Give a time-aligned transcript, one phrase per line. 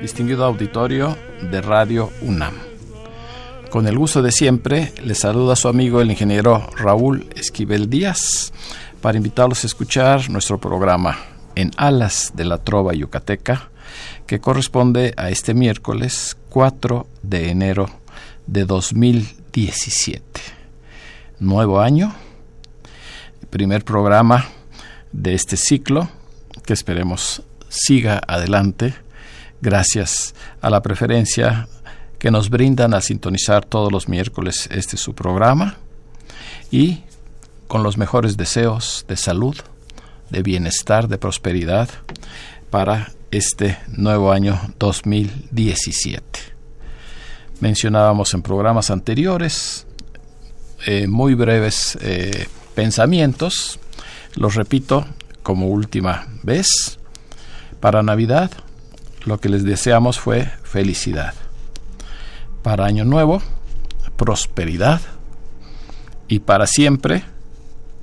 [0.00, 1.16] distinguido auditorio
[1.50, 2.54] de Radio UNAM.
[3.70, 8.52] Con el gusto de siempre, les saluda su amigo el ingeniero Raúl Esquivel Díaz
[9.00, 11.18] para invitarlos a escuchar nuestro programa
[11.54, 13.70] En Alas de la Trova Yucateca,
[14.26, 17.90] que corresponde a este miércoles 4 de enero
[18.46, 20.22] de 2017.
[21.38, 22.14] Nuevo año,
[23.50, 24.46] primer programa
[25.12, 26.08] de este ciclo
[26.64, 28.94] que esperemos siga adelante
[29.60, 31.68] gracias a la preferencia
[32.18, 35.76] que nos brindan a sintonizar todos los miércoles este su programa
[36.70, 37.02] y
[37.66, 39.56] con los mejores deseos de salud,
[40.28, 41.88] de bienestar, de prosperidad
[42.68, 46.22] para este nuevo año 2017.
[47.60, 49.86] Mencionábamos en programas anteriores
[50.86, 53.78] eh, muy breves eh, pensamientos,
[54.34, 55.06] los repito
[55.42, 56.98] como última vez.
[57.80, 58.50] Para Navidad
[59.24, 61.34] lo que les deseamos fue felicidad.
[62.62, 63.42] Para Año Nuevo,
[64.16, 65.00] prosperidad.
[66.28, 67.24] Y para siempre,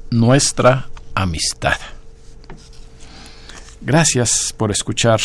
[0.09, 1.78] nuestra amistad.
[3.81, 5.19] Gracias por escuchar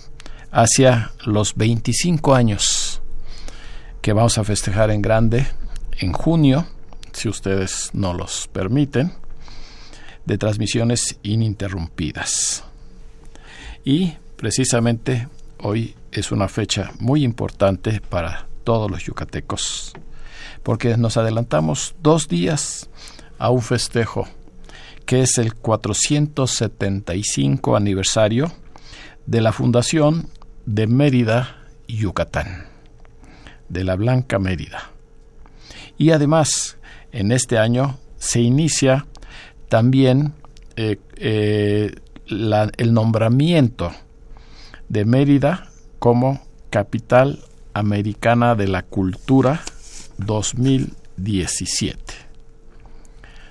[0.51, 3.01] hacia los 25 años
[4.01, 5.47] que vamos a festejar en grande
[5.99, 6.67] en junio,
[7.13, 9.13] si ustedes no los permiten,
[10.25, 12.65] de transmisiones ininterrumpidas.
[13.85, 15.29] Y precisamente
[15.59, 19.93] hoy es una fecha muy importante para todos los yucatecos,
[20.63, 22.89] porque nos adelantamos dos días
[23.37, 24.27] a un festejo
[25.05, 28.51] que es el 475 aniversario
[29.25, 30.29] de la fundación
[30.65, 31.57] de Mérida,
[31.87, 32.67] Yucatán,
[33.67, 34.91] de la Blanca Mérida.
[35.97, 36.77] Y además,
[37.11, 39.07] en este año se inicia
[39.69, 40.35] también
[40.75, 41.95] eh, eh,
[42.27, 43.91] el nombramiento
[44.87, 45.70] de Mérida
[46.01, 46.41] como
[46.71, 47.43] Capital
[47.75, 49.61] Americana de la Cultura
[50.17, 52.01] 2017.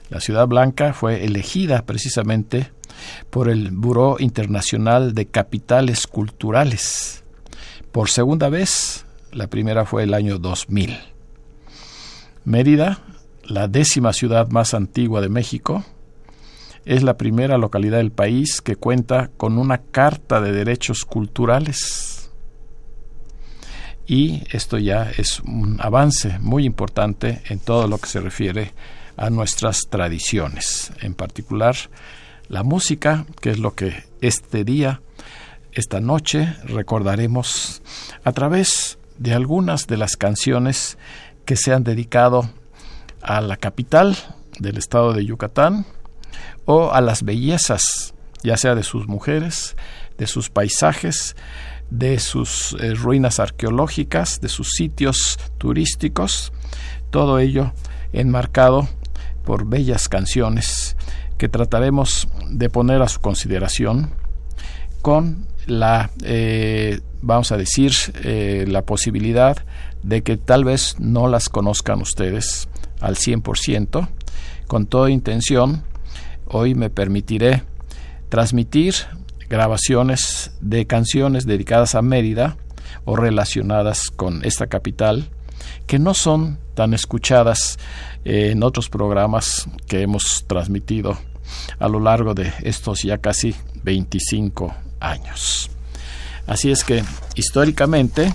[0.08, 2.72] La Ciudad Blanca fue elegida precisamente
[3.30, 7.22] por el Buró Internacional de Capitales Culturales
[7.92, 9.06] por segunda vez.
[9.30, 10.98] La primera fue el año 2000.
[12.44, 12.98] Mérida,
[13.44, 15.84] la décima ciudad más antigua de México,
[16.84, 22.09] es la primera localidad del país que cuenta con una Carta de Derechos Culturales.
[24.10, 28.72] Y esto ya es un avance muy importante en todo lo que se refiere
[29.16, 31.76] a nuestras tradiciones, en particular
[32.48, 35.00] la música, que es lo que este día,
[35.70, 37.82] esta noche, recordaremos
[38.24, 40.98] a través de algunas de las canciones
[41.44, 42.50] que se han dedicado
[43.22, 44.16] a la capital
[44.58, 45.86] del estado de Yucatán
[46.64, 49.76] o a las bellezas, ya sea de sus mujeres,
[50.18, 51.36] de sus paisajes,
[51.90, 56.52] de sus eh, ruinas arqueológicas, de sus sitios turísticos,
[57.10, 57.72] todo ello
[58.12, 58.88] enmarcado
[59.44, 60.96] por bellas canciones
[61.38, 64.10] que trataremos de poner a su consideración
[65.02, 67.92] con la, eh, vamos a decir,
[68.22, 69.56] eh, la posibilidad
[70.02, 72.68] de que tal vez no las conozcan ustedes
[73.00, 74.08] al 100%.
[74.66, 75.82] Con toda intención,
[76.46, 77.62] hoy me permitiré
[78.28, 78.94] transmitir
[79.50, 82.56] grabaciones de canciones dedicadas a Mérida
[83.04, 85.28] o relacionadas con esta capital
[85.86, 87.78] que no son tan escuchadas
[88.24, 91.18] eh, en otros programas que hemos transmitido
[91.80, 95.68] a lo largo de estos ya casi 25 años.
[96.46, 97.02] Así es que
[97.34, 98.32] históricamente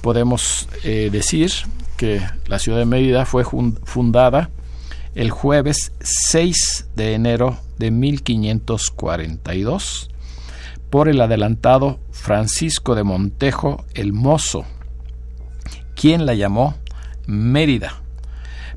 [0.00, 1.50] podemos eh, decir
[1.96, 4.48] que la ciudad de Mérida fue fundada
[5.16, 10.11] el jueves 6 de enero de 1542
[10.92, 14.66] por el adelantado Francisco de Montejo el Mozo,
[15.96, 16.74] quien la llamó
[17.26, 18.02] Mérida,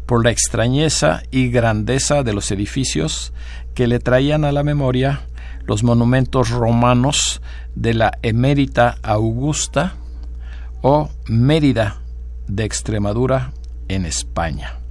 [0.05, 3.33] por la extrañeza y grandeza de los edificios
[3.73, 5.27] que le traían a la memoria
[5.65, 7.41] los monumentos romanos
[7.75, 9.95] de la emérita Augusta
[10.81, 11.97] o Mérida
[12.47, 13.51] de Extremadura
[13.89, 14.84] en España.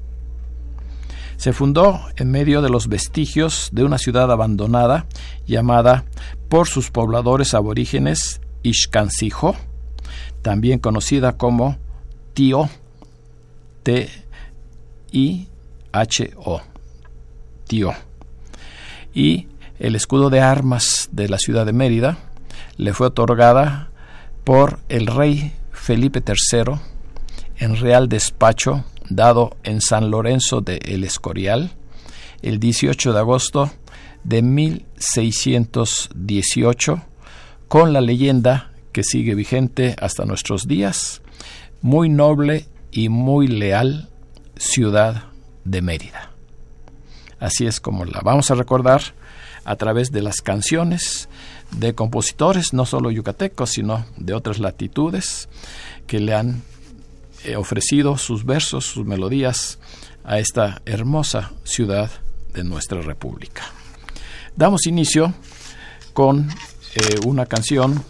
[1.36, 5.06] Se fundó en medio de los vestigios de una ciudad abandonada
[5.46, 6.04] llamada
[6.48, 9.54] por sus pobladores aborígenes Ixcancijo,
[10.42, 11.76] también conocida como
[12.32, 12.68] Tío,
[13.82, 14.22] T-I-H-O,
[17.66, 17.92] Tío.
[19.12, 19.48] Y
[19.78, 22.18] el escudo de armas de la ciudad de Mérida
[22.76, 23.90] le fue otorgada
[24.44, 26.76] por el rey Felipe III
[27.56, 31.70] en real despacho dado en San Lorenzo de El Escorial
[32.42, 33.70] el 18 de agosto
[34.22, 37.02] de 1618
[37.68, 41.20] con la leyenda que sigue vigente hasta nuestros días,
[41.82, 44.08] muy noble y muy leal
[44.56, 45.24] ciudad
[45.64, 46.30] de Mérida.
[47.40, 49.02] Así es como la vamos a recordar
[49.64, 51.28] a través de las canciones
[51.72, 55.48] de compositores, no solo yucatecos, sino de otras latitudes,
[56.06, 56.62] que le han
[57.56, 59.78] ofrecido sus versos, sus melodías
[60.24, 62.10] a esta hermosa ciudad
[62.52, 63.62] de nuestra república.
[64.56, 65.34] Damos inicio
[66.12, 66.48] con
[66.94, 68.04] eh, una canción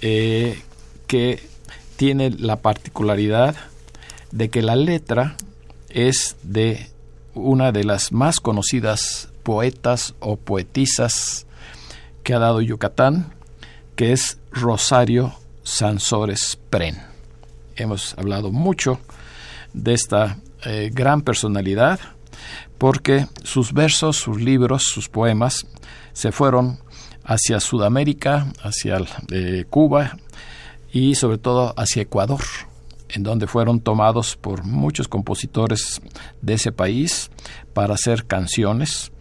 [0.00, 0.62] eh,
[1.06, 1.40] que
[1.96, 3.56] tiene la particularidad
[4.30, 5.36] de que la letra
[5.88, 6.90] es de
[7.34, 11.46] una de las más conocidas poetas o poetisas
[12.22, 13.34] que ha dado Yucatán,
[13.96, 17.13] que es Rosario Sansores Pren.
[17.76, 19.00] Hemos hablado mucho
[19.72, 22.00] de esta eh, gran personalidad
[22.78, 25.66] porque sus versos, sus libros, sus poemas
[26.12, 26.78] se fueron
[27.24, 28.98] hacia Sudamérica, hacia
[29.30, 30.16] eh, Cuba
[30.92, 32.42] y sobre todo hacia Ecuador,
[33.08, 36.00] en donde fueron tomados por muchos compositores
[36.42, 37.30] de ese país
[37.72, 39.12] para hacer canciones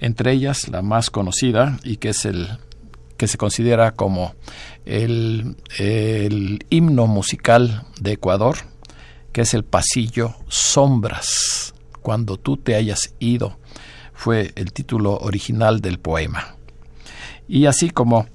[0.00, 2.58] entre ellas la más conocida y que es el
[3.16, 4.34] que se considera como
[4.84, 8.56] el, el himno musical de Ecuador,
[9.32, 13.58] que es el pasillo Sombras, cuando tú te hayas ido,
[14.14, 16.56] fue el título original del poema.
[17.48, 18.26] Y así como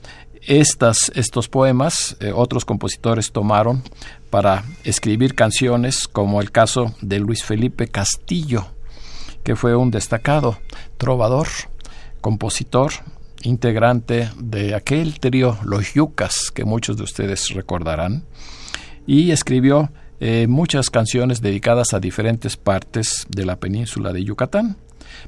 [0.42, 3.84] estas, estos poemas, eh, otros compositores tomaron
[4.30, 8.68] para escribir canciones, como el caso de Luis Felipe Castillo,
[9.44, 10.60] que fue un destacado
[10.98, 11.48] trovador,
[12.22, 12.92] compositor,
[13.43, 18.25] integrante de aquel trío Los Yucas, que muchos de ustedes recordarán,
[19.07, 24.77] y escribió eh, muchas canciones dedicadas a diferentes partes de la península de Yucatán,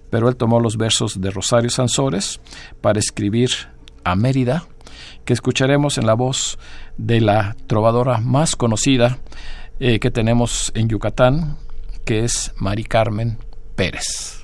[0.10, 2.40] pero él tomó los versos de Rosario Sansores
[2.82, 3.50] para escribir
[4.04, 4.66] a Mérida,
[5.26, 6.60] que escucharemos en la voz
[6.98, 9.18] de la trovadora más conocida
[9.80, 11.58] eh, que tenemos en Yucatán,
[12.06, 13.38] que es Mari Carmen
[13.76, 14.43] Pérez.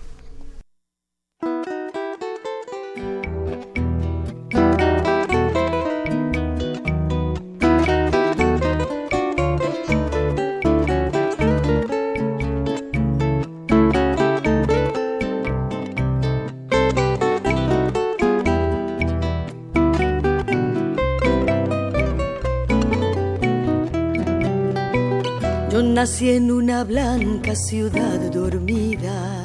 [25.93, 29.41] Nací en una blanca ciudad dormida,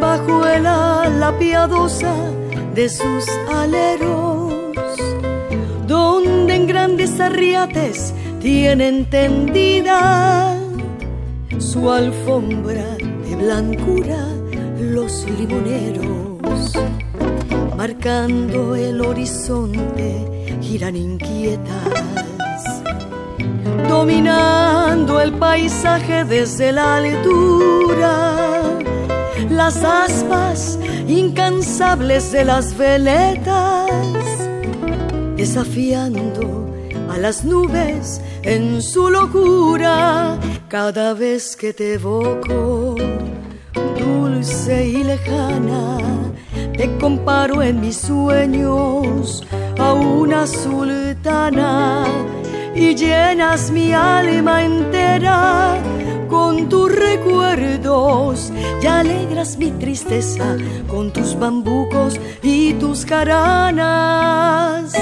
[0.00, 2.14] bajo el ala piadosa
[2.74, 4.52] de sus aleros,
[5.86, 10.56] donde en grandes arriates tienen tendida
[11.58, 12.96] su alfombra
[13.28, 14.26] de blancura
[14.78, 16.72] los limoneros,
[17.76, 22.23] marcando el horizonte, giran inquietas
[23.98, 28.12] dominando el paisaje desde la altura,
[29.48, 34.28] las aspas incansables de las veletas,
[35.36, 36.74] desafiando
[37.08, 42.96] a las nubes en su locura, cada vez que te evoco,
[44.00, 45.98] dulce y lejana,
[46.76, 49.46] te comparo en mis sueños
[49.78, 52.33] a una sultana
[52.74, 55.76] y llenas mi alma entera
[56.28, 58.52] con tus recuerdos
[58.82, 60.56] y alegras mi tristeza
[60.88, 64.92] con tus bambucos y tus caranas.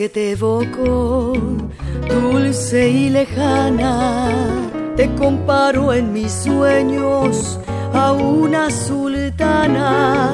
[0.00, 1.34] Que te evoco,
[2.08, 4.30] dulce y lejana,
[4.96, 7.60] te comparo en mis sueños
[7.92, 10.32] a una sultana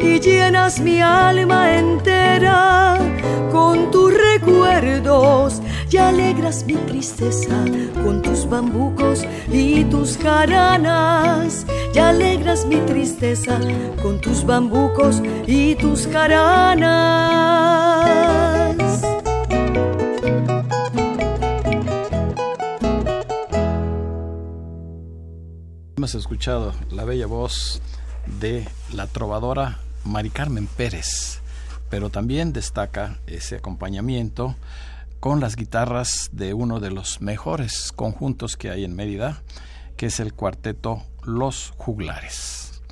[0.00, 2.96] y llenas mi alma entera
[3.50, 7.66] con tus recuerdos y alegras mi tristeza
[8.02, 13.60] con tus bambucos y tus jaranas y alegras mi tristeza
[14.02, 17.42] con tus bambucos y tus jaranas.
[26.02, 27.80] Hemos escuchado la bella voz
[28.40, 31.40] de la trovadora Mari Carmen Pérez,
[31.90, 34.56] pero también destaca ese acompañamiento
[35.20, 39.44] con las guitarras de uno de los mejores conjuntos que hay en Mérida,
[39.96, 42.82] que es el cuarteto Los Juglares.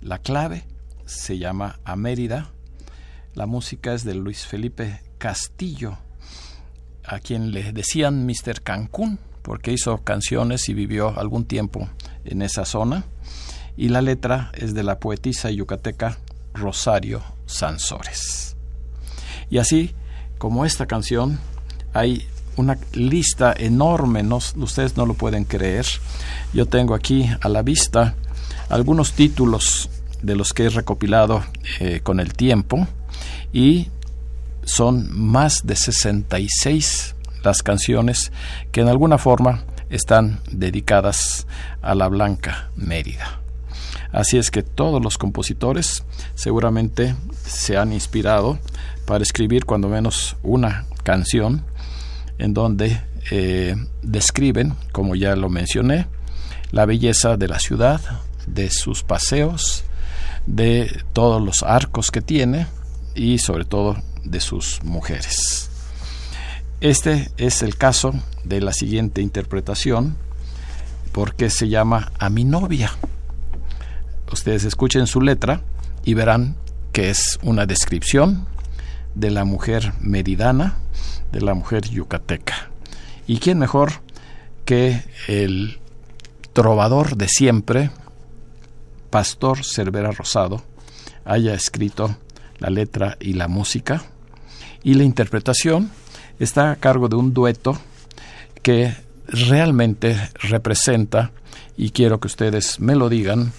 [0.00, 0.64] La clave
[1.04, 2.50] se llama A Mérida.
[3.34, 5.98] La música es de Luis Felipe Castillo,
[7.04, 8.62] a quien le decían Mr.
[8.62, 11.88] Cancún, porque hizo canciones y vivió algún tiempo
[12.28, 13.04] en esa zona.
[13.76, 16.18] Y la letra es de la poetisa yucateca
[16.54, 18.56] Rosario Sansores.
[19.50, 19.94] Y así
[20.38, 21.38] como esta canción,
[21.92, 25.86] hay una lista enorme, no, ustedes no lo pueden creer.
[26.52, 28.14] Yo tengo aquí a la vista
[28.68, 29.88] algunos títulos
[30.22, 31.44] de los que he recopilado
[31.80, 32.86] eh, con el tiempo
[33.52, 33.88] y
[34.64, 38.32] son más de 66 las canciones
[38.72, 41.46] que en alguna forma están dedicadas
[41.82, 43.40] a la Blanca Mérida.
[44.12, 46.04] Así es que todos los compositores
[46.34, 47.14] seguramente
[47.44, 48.58] se han inspirado
[49.06, 51.64] para escribir cuando menos una canción
[52.38, 56.06] en donde eh, describen, como ya lo mencioné,
[56.70, 58.00] la belleza de la ciudad,
[58.46, 59.84] de sus paseos,
[60.46, 62.66] de todos los arcos que tiene
[63.14, 65.67] y sobre todo de sus mujeres.
[66.80, 70.16] Este es el caso de la siguiente interpretación,
[71.10, 72.92] porque se llama A mi novia.
[74.30, 75.62] Ustedes escuchen su letra
[76.04, 76.54] y verán
[76.92, 78.46] que es una descripción
[79.16, 80.76] de la mujer meridana,
[81.32, 82.70] de la mujer yucateca.
[83.26, 83.94] ¿Y quién mejor
[84.64, 85.80] que el
[86.52, 87.90] trovador de siempre,
[89.10, 90.62] Pastor Cervera Rosado,
[91.24, 92.16] haya escrito
[92.60, 94.04] la letra y la música?
[94.84, 95.90] Y la interpretación
[96.38, 97.78] está a cargo de un dueto
[98.62, 98.94] que
[99.26, 101.32] realmente representa,
[101.76, 103.52] y quiero que ustedes me lo digan,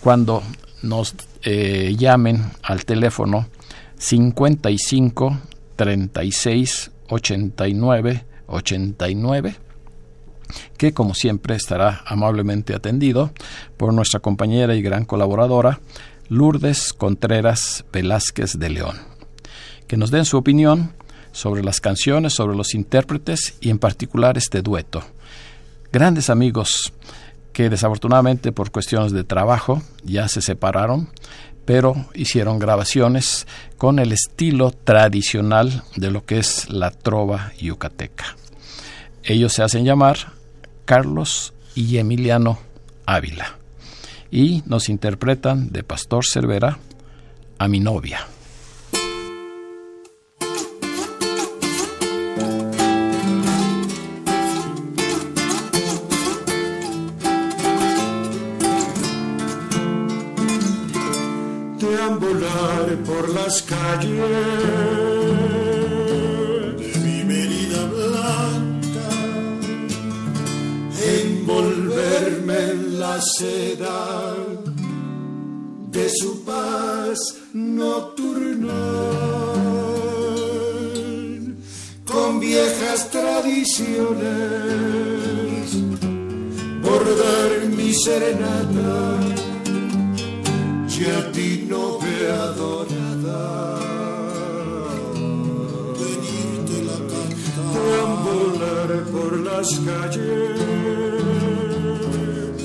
[0.00, 0.42] cuando
[0.82, 3.46] nos eh, llamen al teléfono
[3.98, 5.38] 55
[5.76, 9.56] 36 89 89
[10.76, 13.32] que como siempre estará amablemente atendido
[13.76, 15.80] por nuestra compañera y gran colaboradora
[16.28, 18.96] Lourdes Contreras Velázquez de León.
[19.86, 20.92] Que nos den su opinión
[21.32, 25.02] sobre las canciones, sobre los intérpretes y en particular este dueto.
[25.92, 26.92] Grandes amigos
[27.52, 31.08] que desafortunadamente por cuestiones de trabajo ya se separaron,
[31.64, 33.46] pero hicieron grabaciones
[33.76, 38.36] con el estilo tradicional de lo que es la trova yucateca.
[39.22, 40.32] Ellos se hacen llamar
[40.84, 42.58] Carlos y Emiliano
[43.06, 43.56] Ávila
[44.30, 46.78] y nos interpretan de Pastor Cervera
[47.58, 48.26] a mi novia.
[63.06, 64.20] Por las calles.
[66.78, 69.08] De mi Merida blanca,
[71.20, 74.34] envolverme en la seda
[75.90, 77.18] de su paz
[77.52, 78.82] nocturna,
[82.06, 84.16] con viejas tradiciones,
[86.82, 89.51] bordar mi serenata
[90.98, 93.78] y a ti no ve adorada.
[95.98, 100.58] Venirte la cantar, deambular por las calles.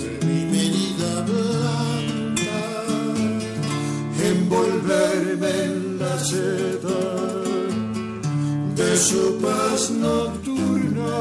[0.01, 2.61] De mi medida blanca,
[4.31, 7.01] envolverme en la seda.
[8.75, 11.13] De su paz nocturna,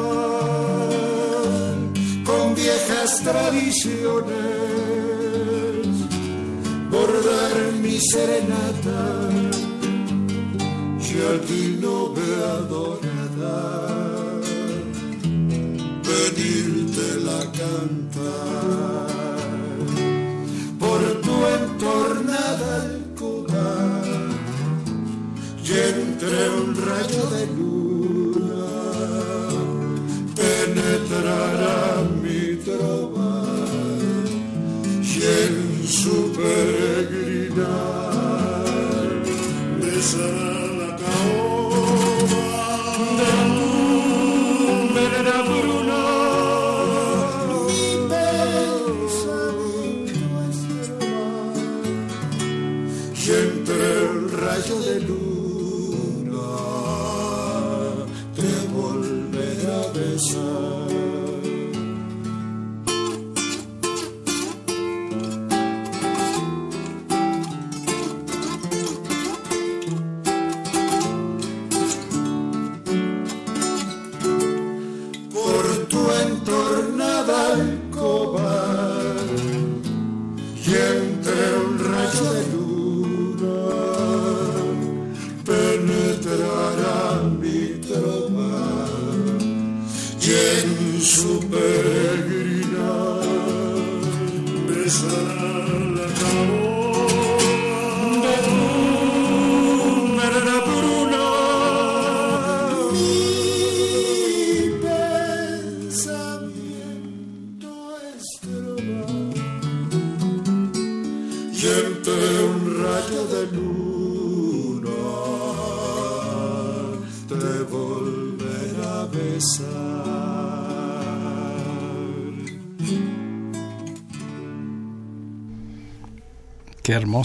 [2.24, 4.65] con viejas tradiciones
[7.82, 9.28] mi serenata.
[10.98, 13.58] Y a ti no me adorada.
[16.06, 19.06] Pedirte la cantar
[20.78, 23.68] por tu entornada alcoba.
[25.64, 28.68] Y entre un rayo de luna
[30.34, 31.78] penetrará
[32.22, 33.34] mi trova.
[35.02, 36.32] Y en su
[40.06, 40.35] Jesus.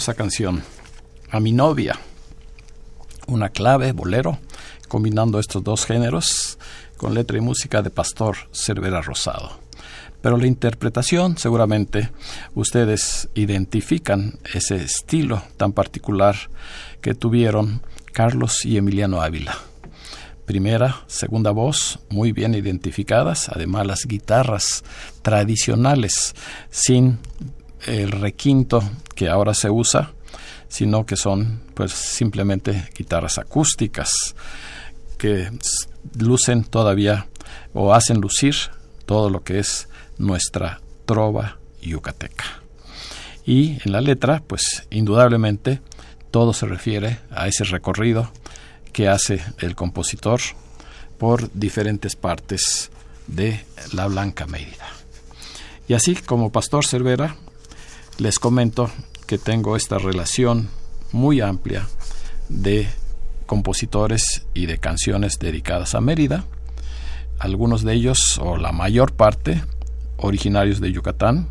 [0.00, 0.62] Canción.
[1.30, 1.98] A mi novia.
[3.26, 4.38] Una clave, bolero,
[4.88, 6.58] combinando estos dos géneros
[6.96, 9.60] con letra y música de Pastor Cervera Rosado.
[10.22, 12.10] Pero la interpretación, seguramente
[12.54, 16.36] ustedes identifican ese estilo tan particular
[17.02, 19.56] que tuvieron Carlos y Emiliano Ávila.
[20.46, 24.84] Primera, segunda voz, muy bien identificadas, además las guitarras
[25.20, 26.34] tradicionales,
[26.70, 27.18] sin
[27.86, 28.82] el requinto
[29.14, 30.12] que ahora se usa,
[30.68, 34.34] sino que son pues simplemente guitarras acústicas
[35.18, 35.50] que
[36.18, 37.26] lucen todavía
[37.74, 38.54] o hacen lucir
[39.06, 42.62] todo lo que es nuestra trova yucateca.
[43.44, 45.80] Y en la letra, pues indudablemente
[46.30, 48.30] todo se refiere a ese recorrido
[48.92, 50.40] que hace el compositor
[51.18, 52.90] por diferentes partes
[53.26, 54.86] de la Blanca Mérida.
[55.88, 57.36] Y así como Pastor Cervera,
[58.18, 58.90] les comento
[59.26, 60.68] que tengo esta relación
[61.12, 61.86] muy amplia
[62.48, 62.88] de
[63.46, 66.44] compositores y de canciones dedicadas a Mérida,
[67.38, 69.62] algunos de ellos, o la mayor parte,
[70.16, 71.48] originarios de Yucatán,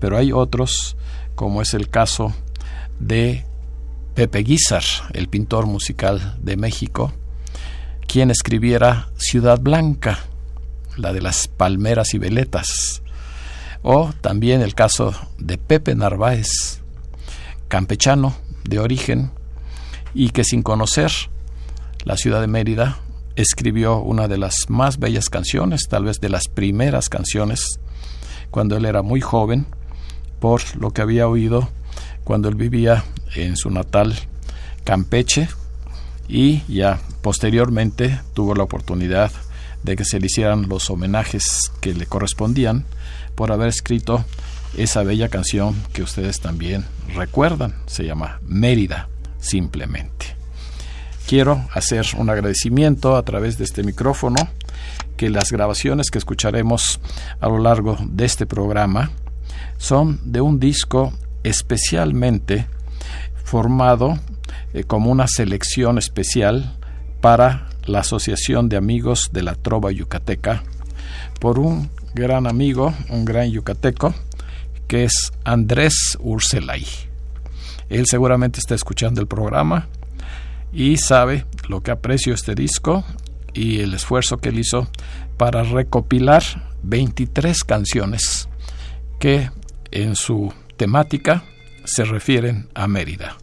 [0.00, 0.96] pero hay otros,
[1.34, 2.34] como es el caso
[2.98, 3.44] de
[4.14, 7.12] Pepe Guizar, el pintor musical de México,
[8.06, 10.18] quien escribiera Ciudad Blanca,
[10.96, 13.02] la de las palmeras y veletas,
[13.84, 16.80] o también el caso de Pepe Narváez,
[17.68, 19.30] campechano de origen,
[20.14, 21.12] y que sin conocer
[22.04, 22.98] la ciudad de Mérida
[23.36, 27.78] escribió una de las más bellas canciones, tal vez de las primeras canciones,
[28.50, 29.66] cuando él era muy joven,
[30.40, 31.68] por lo que había oído
[32.24, 34.14] cuando él vivía en su natal
[34.84, 35.48] Campeche
[36.26, 39.30] y ya posteriormente tuvo la oportunidad
[39.82, 42.86] de que se le hicieran los homenajes que le correspondían
[43.34, 44.24] por haber escrito
[44.76, 50.36] esa bella canción que ustedes también recuerdan, se llama Mérida, simplemente.
[51.26, 54.36] Quiero hacer un agradecimiento a través de este micrófono
[55.16, 57.00] que las grabaciones que escucharemos
[57.40, 59.10] a lo largo de este programa
[59.78, 61.12] son de un disco
[61.44, 62.66] especialmente
[63.44, 64.18] formado
[64.72, 66.76] eh, como una selección especial
[67.20, 70.62] para la Asociación de Amigos de la Trova Yucateca
[71.40, 74.14] por un gran amigo, un gran yucateco,
[74.86, 76.86] que es Andrés Urselay.
[77.88, 79.88] Él seguramente está escuchando el programa
[80.72, 83.04] y sabe lo que aprecio este disco
[83.52, 84.88] y el esfuerzo que él hizo
[85.36, 86.42] para recopilar
[86.82, 88.48] 23 canciones
[89.18, 89.50] que
[89.90, 91.44] en su temática
[91.84, 93.36] se refieren a Mérida.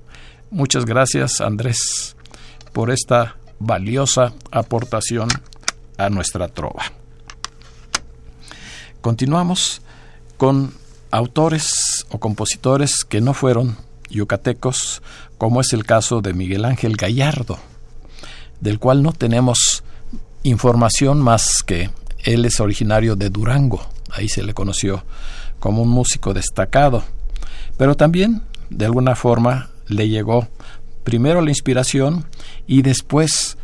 [0.50, 2.16] Muchas gracias Andrés
[2.74, 5.30] por esta valiosa aportación
[5.98, 7.01] a nuestra trova.
[9.02, 9.82] Continuamos
[10.38, 10.76] con
[11.10, 13.76] autores o compositores que no fueron
[14.12, 15.02] yucatecos,
[15.40, 17.58] como es el caso de Miguel Ángel Gallardo,
[18.60, 19.84] del cual no tenemos
[20.44, 21.90] información más que
[22.24, 25.04] él es originario de Durango, ahí se le conoció
[25.60, 27.04] como un músico destacado,
[27.78, 30.48] pero también de alguna forma le llegó
[31.04, 32.28] primero la inspiración
[32.68, 33.58] y después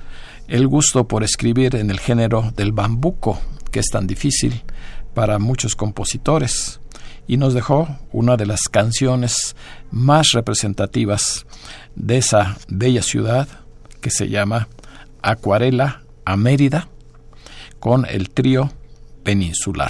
[0.47, 4.63] el gusto por escribir en el género del bambuco, que es tan difícil
[5.17, 6.79] para muchos compositores,
[7.25, 9.55] y nos dejó una de las canciones
[9.89, 11.47] más representativas
[11.95, 13.47] de esa bella ciudad
[13.99, 14.67] que se llama
[15.23, 16.37] Acuarela a
[17.79, 18.71] con el trío
[19.23, 19.89] peninsular.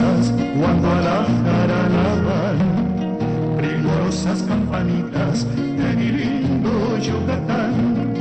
[0.00, 8.14] Cuando a la jarana van, primorosas campanitas de mi lindo Yucatán,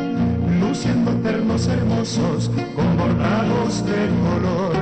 [0.59, 4.75] luciendo ternos hermosos con bordados de color,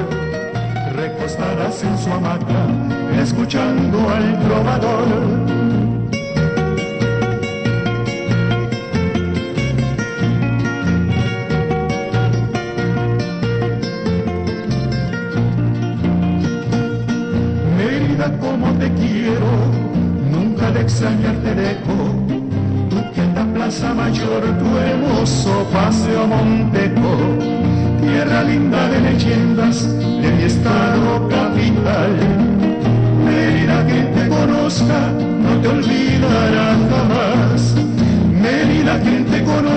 [0.95, 2.65] recostadas en su hamaca,
[3.21, 5.66] escuchando al trovador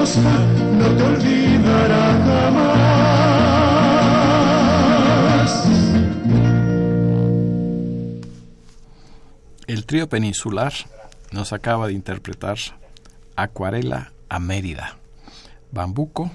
[0.01, 3.21] no te olvidará jamás.
[9.67, 10.73] El trío peninsular
[11.33, 12.57] nos acaba de interpretar
[13.37, 14.97] Acuarela a Mérida,
[15.71, 16.31] Bambuco,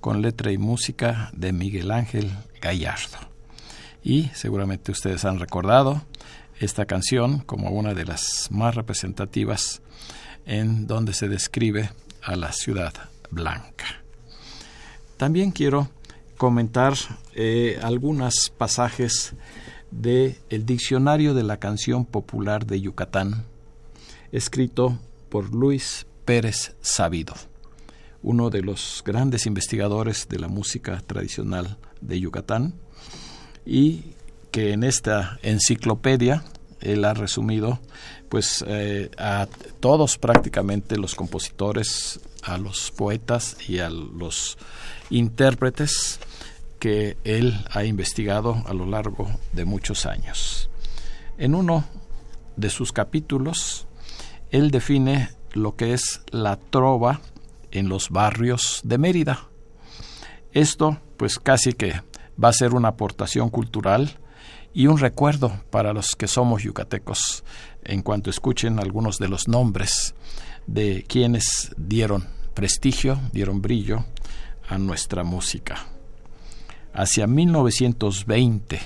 [0.00, 3.16] con letra y música de Miguel Ángel Gallardo.
[4.04, 6.02] Y seguramente ustedes han recordado
[6.60, 9.80] esta canción como una de las más representativas
[10.44, 11.90] en donde se describe
[12.26, 12.92] a la ciudad
[13.30, 14.02] blanca.
[15.16, 15.88] También quiero
[16.36, 16.94] comentar
[17.34, 19.32] eh, algunos pasajes
[19.92, 23.44] del el Diccionario de la Canción Popular de Yucatán,
[24.32, 27.34] escrito por Luis Pérez Sabido,
[28.22, 32.74] uno de los grandes investigadores de la música tradicional de Yucatán,
[33.64, 34.02] y
[34.50, 36.42] que en esta enciclopedia
[36.80, 37.80] él ha resumido
[38.28, 39.46] pues eh, a
[39.80, 44.58] todos prácticamente los compositores, a los poetas y a los
[45.10, 46.18] intérpretes
[46.78, 50.68] que él ha investigado a lo largo de muchos años.
[51.38, 51.84] En uno
[52.56, 53.86] de sus capítulos
[54.50, 57.20] él define lo que es la trova
[57.70, 59.48] en los barrios de Mérida.
[60.52, 62.00] Esto, pues casi que
[62.42, 64.18] va a ser una aportación cultural
[64.76, 67.44] y un recuerdo para los que somos yucatecos
[67.82, 70.14] en cuanto escuchen algunos de los nombres
[70.66, 74.04] de quienes dieron prestigio, dieron brillo
[74.68, 75.86] a nuestra música.
[76.92, 78.78] Hacia 1920,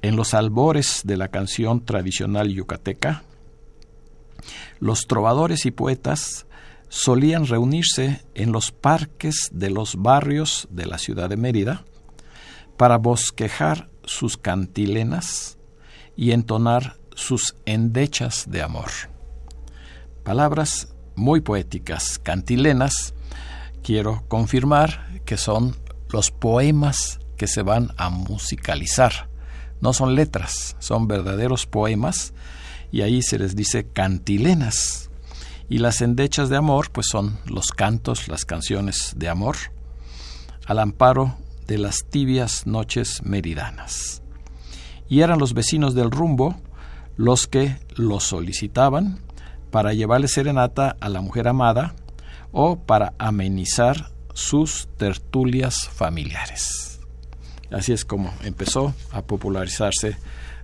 [0.00, 3.24] en los albores de la canción tradicional yucateca,
[4.80, 6.46] los trovadores y poetas
[6.88, 11.84] solían reunirse en los parques de los barrios de la ciudad de Mérida
[12.78, 15.58] para bosquejar sus cantilenas
[16.16, 18.90] y entonar sus endechas de amor.
[20.24, 23.14] Palabras muy poéticas, cantilenas,
[23.82, 25.76] quiero confirmar que son
[26.10, 29.32] los poemas que se van a musicalizar
[29.82, 32.32] no son letras, son verdaderos poemas
[32.92, 35.10] y ahí se les dice cantilenas.
[35.68, 39.56] Y las endechas de amor, pues son los cantos, las canciones de amor,
[40.66, 41.36] al amparo
[41.72, 44.22] de las tibias noches meridanas.
[45.08, 46.54] Y eran los vecinos del rumbo
[47.16, 49.20] los que lo solicitaban
[49.70, 51.94] para llevarle serenata a la mujer amada
[52.50, 57.00] o para amenizar sus tertulias familiares.
[57.70, 60.18] Así es como empezó a popularizarse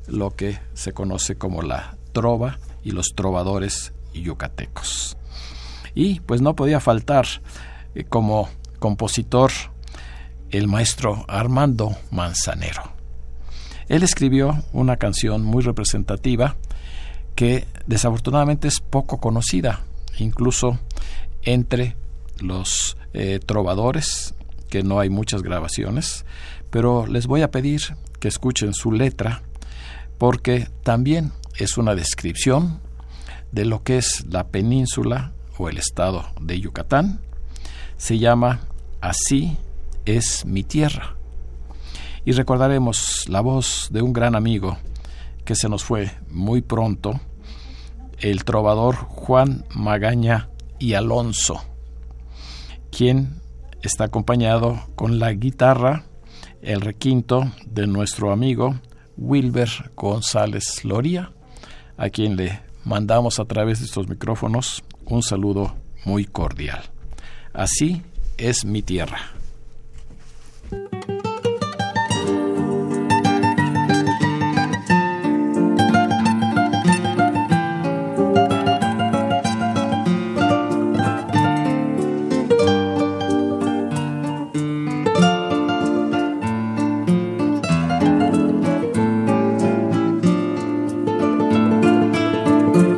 [0.08, 5.16] lo que se conoce como la trova y los trovadores yucatecos.
[5.94, 7.24] Y pues no podía faltar
[7.94, 9.50] eh, como compositor
[10.50, 12.92] el maestro Armando Manzanero.
[13.88, 16.56] Él escribió una canción muy representativa
[17.34, 19.84] que desafortunadamente es poco conocida,
[20.18, 20.78] incluso
[21.42, 21.96] entre
[22.40, 24.34] los eh, trovadores,
[24.68, 26.24] que no hay muchas grabaciones,
[26.70, 27.80] pero les voy a pedir
[28.20, 29.42] que escuchen su letra,
[30.18, 32.80] porque también es una descripción
[33.52, 37.20] de lo que es la península o el estado de Yucatán.
[37.96, 38.60] Se llama
[39.00, 39.56] Así
[40.16, 41.16] es mi tierra.
[42.24, 44.78] Y recordaremos la voz de un gran amigo
[45.44, 47.20] que se nos fue muy pronto,
[48.18, 51.62] el trovador Juan Magaña y Alonso,
[52.90, 53.40] quien
[53.82, 56.04] está acompañado con la guitarra,
[56.62, 58.74] el requinto de nuestro amigo
[59.16, 61.32] Wilber González Loría,
[61.96, 66.82] a quien le mandamos a través de estos micrófonos un saludo muy cordial.
[67.52, 68.02] Así
[68.36, 69.37] es mi tierra.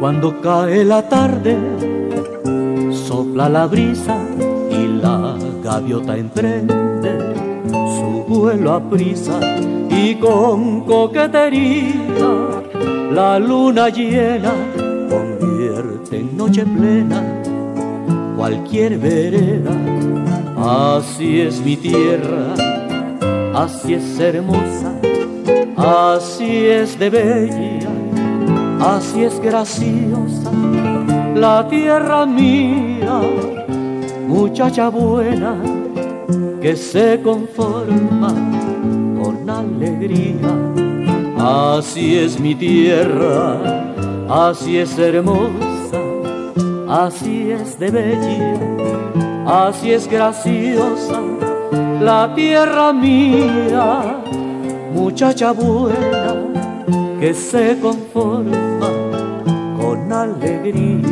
[0.00, 1.56] Cuando cae la tarde,
[2.90, 4.16] sopla la brisa
[4.70, 6.79] y la gaviota emprende
[8.40, 9.38] su vuelo a prisa
[9.90, 12.62] y con coquetería
[13.12, 14.52] la luna llena
[15.08, 17.22] convierte en noche plena
[18.36, 19.72] cualquier vereda.
[20.56, 22.54] Así es mi tierra,
[23.54, 24.92] así es hermosa,
[25.76, 27.90] así es de bella
[28.80, 30.50] así es graciosa
[31.34, 33.20] la tierra mía,
[34.26, 35.54] muchacha buena
[36.60, 38.34] que se conforma
[39.20, 40.52] con alegría.
[41.38, 43.56] Así es mi tierra,
[44.28, 46.00] así es hermosa,
[46.88, 48.54] así es de bella,
[49.46, 51.20] así es graciosa
[52.00, 54.22] la tierra mía,
[54.94, 56.34] muchacha buena
[57.20, 58.88] que se conforma
[59.78, 61.09] con alegría.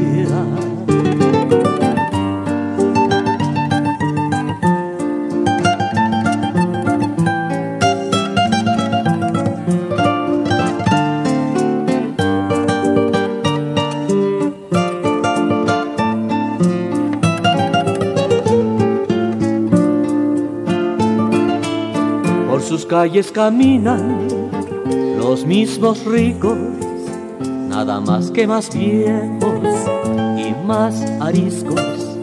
[22.99, 24.27] Calles caminan
[25.21, 26.59] los mismos ricos,
[27.69, 29.77] nada más que más viejos
[30.37, 32.17] y más ariscos,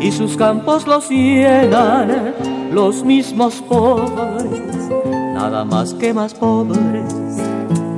[0.00, 2.34] y sus campos los llenan
[2.70, 4.90] los mismos pobres,
[5.34, 7.12] nada más que más pobres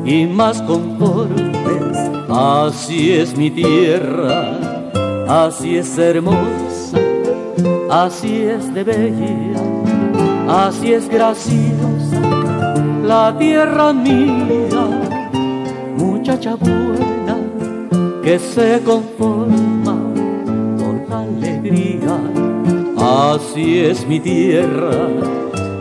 [0.07, 1.99] y más conformes.
[2.31, 4.57] Así es mi tierra,
[5.29, 6.99] así es hermosa,
[7.91, 9.68] así es de bella,
[10.49, 12.29] así es graciosa
[13.09, 14.85] la tierra mía,
[15.97, 17.37] muchacha buena
[18.23, 19.97] que se conforma
[20.79, 22.19] con alegría.
[22.99, 24.91] Así es mi tierra,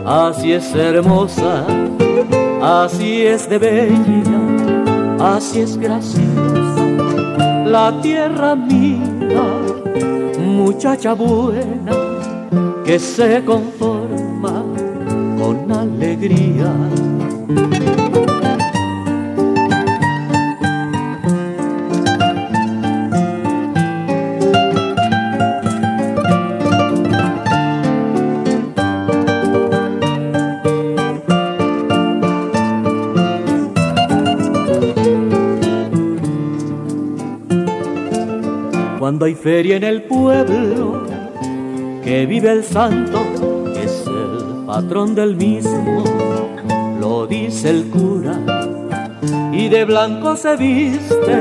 [0.06, 1.66] así es hermosa,
[2.62, 4.40] así es de bella,
[5.36, 6.84] así es graciosa.
[7.66, 9.42] La tierra mía,
[10.38, 11.92] muchacha buena
[12.86, 13.97] que se conforma con
[15.98, 16.72] alegría.
[38.98, 41.06] Cuando hay feria en el pueblo,
[42.04, 43.57] que vive el santo,
[44.68, 46.04] patrón del mismo
[46.62, 48.38] como dice el cura,
[49.50, 51.38] y de blanco se viste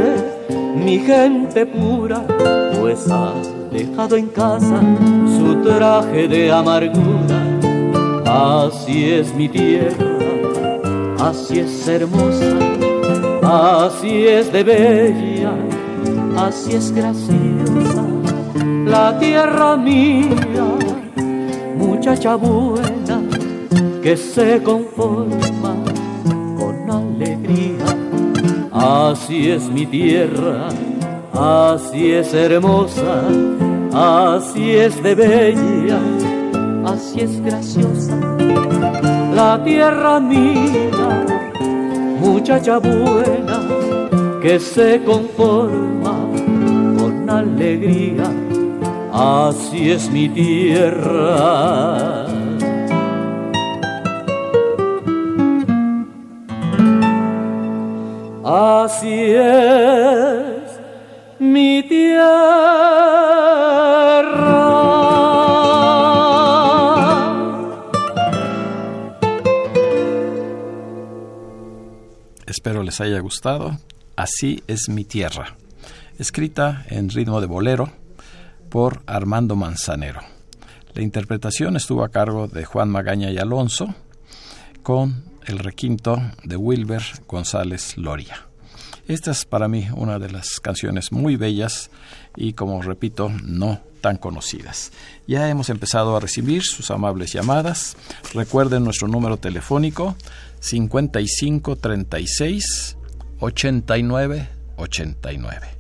[0.74, 2.22] mi gente pura,
[2.80, 3.34] pues ha
[3.70, 4.80] dejado en casa
[5.38, 7.40] su traje de amargura.
[8.26, 10.08] Así es mi tierra,
[11.20, 12.56] así es hermosa,
[13.44, 15.52] así es de bella,
[16.38, 18.06] así es graciosa,
[18.86, 20.78] la tierra mía,
[22.08, 23.22] muchacha buena
[24.02, 25.76] que se conforma
[26.58, 27.84] con alegría.
[28.72, 30.70] Así es mi tierra,
[31.34, 33.24] así es hermosa,
[33.94, 36.00] así es de bella,
[36.86, 38.16] así es graciosa.
[39.36, 41.26] La tierra mía,
[42.22, 43.60] muchacha buena,
[44.42, 46.16] que se conforma
[46.98, 48.47] con alegría.
[49.20, 51.08] Así es mi tierra.
[58.46, 60.80] Así es
[61.40, 62.28] mi tierra.
[72.46, 73.80] Espero les haya gustado.
[74.16, 75.58] Así es mi tierra.
[76.20, 77.92] Escrita en ritmo de bolero
[78.70, 80.22] por Armando Manzanero.
[80.94, 83.94] La interpretación estuvo a cargo de Juan Magaña y Alonso
[84.84, 88.48] con el requinto de Wilber González Loria.
[89.08, 91.90] Esta es para mí una de las canciones muy bellas
[92.36, 94.92] y, como repito, no tan conocidas.
[95.28, 97.96] Ya hemos empezado a recibir sus amables llamadas.
[98.34, 100.18] Recuerden nuestro número telefónico
[100.60, 102.98] 5536
[103.40, 105.77] 89 89.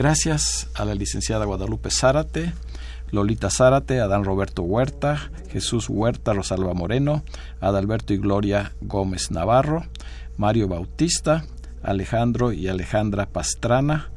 [0.00, 2.54] Gracias a la licenciada Guadalupe Zárate,
[3.10, 7.22] Lolita Zárate, Adán Roberto Huerta, Jesús Huerta Rosalba Moreno,
[7.60, 9.84] Adalberto y Gloria Gómez Navarro,
[10.38, 11.44] Mario Bautista,
[11.82, 14.08] Alejandro y Alejandra Pastrana,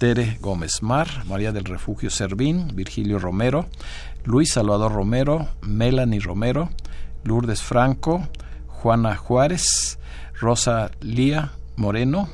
[0.00, 3.66] Tere Gómez Mar, María del Refugio Servín, Virgilio Romero,
[4.24, 6.70] Luis Salvador Romero, Melanie Romero,
[7.22, 8.26] Lourdes Franco,
[8.66, 9.96] Juana Juárez,
[10.40, 12.28] Rosa Lía Moreno,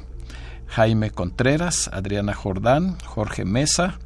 [0.66, 3.98] Jaime Contreras, Adriana Jordán, Jorge Mesa,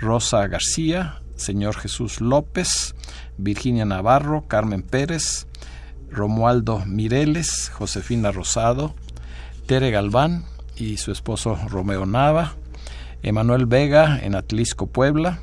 [0.00, 2.94] Rosa García, Señor Jesús López,
[3.38, 5.46] Virginia Navarro, Carmen Pérez,
[6.10, 8.94] Romualdo Mireles, Josefina Rosado,
[9.66, 10.44] Tere Galván
[10.76, 12.54] y su esposo Romeo Nava,
[13.22, 15.40] Emanuel Vega en Atlisco, Puebla,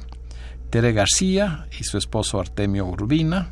[0.69, 3.52] Tere García y su esposo Artemio Urbina,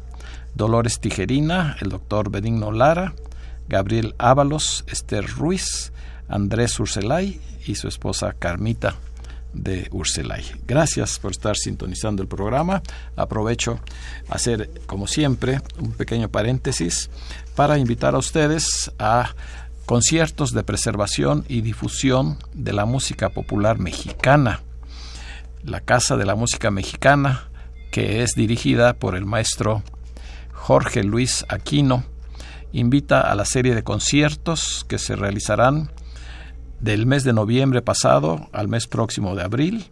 [0.55, 3.13] Dolores Tijerina, el doctor Benigno Lara,
[3.67, 5.93] Gabriel Ábalos, Esther Ruiz,
[6.31, 8.95] Andrés Urselay y su esposa Carmita
[9.53, 10.43] de Urselay.
[10.65, 12.81] Gracias por estar sintonizando el programa.
[13.15, 13.79] Aprovecho
[14.29, 17.09] hacer, como siempre, un pequeño paréntesis
[17.55, 19.35] para invitar a ustedes a
[19.85, 24.61] conciertos de preservación y difusión de la música popular mexicana.
[25.63, 27.49] La Casa de la Música Mexicana,
[27.91, 29.83] que es dirigida por el maestro
[30.53, 32.05] Jorge Luis Aquino,
[32.71, 35.91] invita a la serie de conciertos que se realizarán
[36.81, 39.85] del mes de noviembre pasado al mes próximo de abril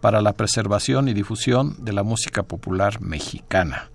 [0.00, 3.90] para la preservación y difusión de la música popular mexicana.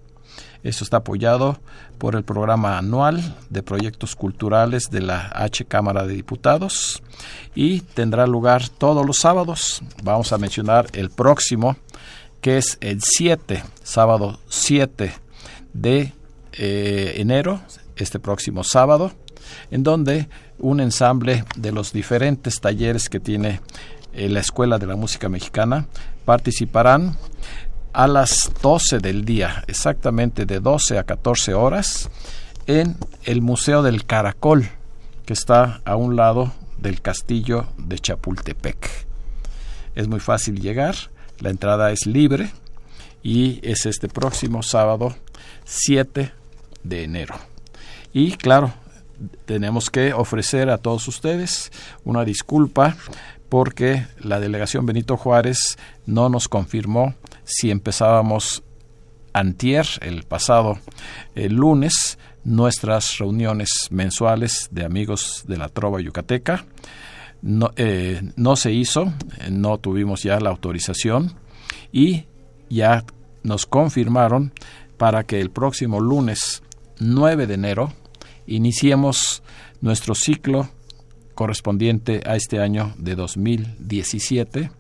[0.64, 1.60] Esto está apoyado
[2.00, 7.02] por el programa anual de proyectos culturales de la H Cámara de Diputados
[7.56, 9.82] y tendrá lugar todos los sábados.
[10.04, 11.78] Vamos a mencionar el próximo,
[12.42, 15.14] que es el 7, sábado 7
[15.74, 16.14] de
[16.54, 17.62] eh, enero,
[17.96, 19.12] este próximo sábado,
[19.72, 20.28] en donde
[20.60, 23.62] un ensamble de los diferentes talleres que tiene
[24.14, 25.88] eh, la Escuela de la Música Mexicana
[26.26, 27.18] participarán
[27.94, 32.10] a las 12 del día, exactamente de 12 a 14 horas,
[32.68, 34.70] en el Museo del Caracol,
[35.26, 39.08] que está a un lado del castillo de Chapultepec.
[39.96, 40.96] Es muy fácil llegar,
[41.40, 42.52] la entrada es libre
[43.24, 45.16] y es este próximo sábado
[45.66, 46.32] 7
[46.84, 47.36] de enero.
[48.14, 48.74] Y claro,
[49.46, 51.72] tenemos que ofrecer a todos ustedes
[52.04, 52.96] una disculpa
[53.50, 58.64] porque la delegación Benito Juárez no nos confirmó si empezábamos
[59.34, 60.80] antier, el pasado
[61.36, 66.66] el lunes, nuestras reuniones mensuales de amigos de la Trova Yucateca.
[67.42, 69.14] No, eh, no se hizo,
[69.50, 71.34] no tuvimos ya la autorización
[71.92, 72.26] y
[72.70, 73.06] ya
[73.44, 74.52] nos confirmaron
[74.98, 76.62] para que el próximo lunes
[77.00, 77.94] 9 de enero
[78.56, 79.44] iniciemos
[79.82, 80.70] nuestro ciclo
[81.36, 84.72] correspondiente a este año de 2017.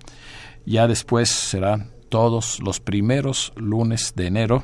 [0.66, 4.64] Ya después serán todos los primeros lunes de enero,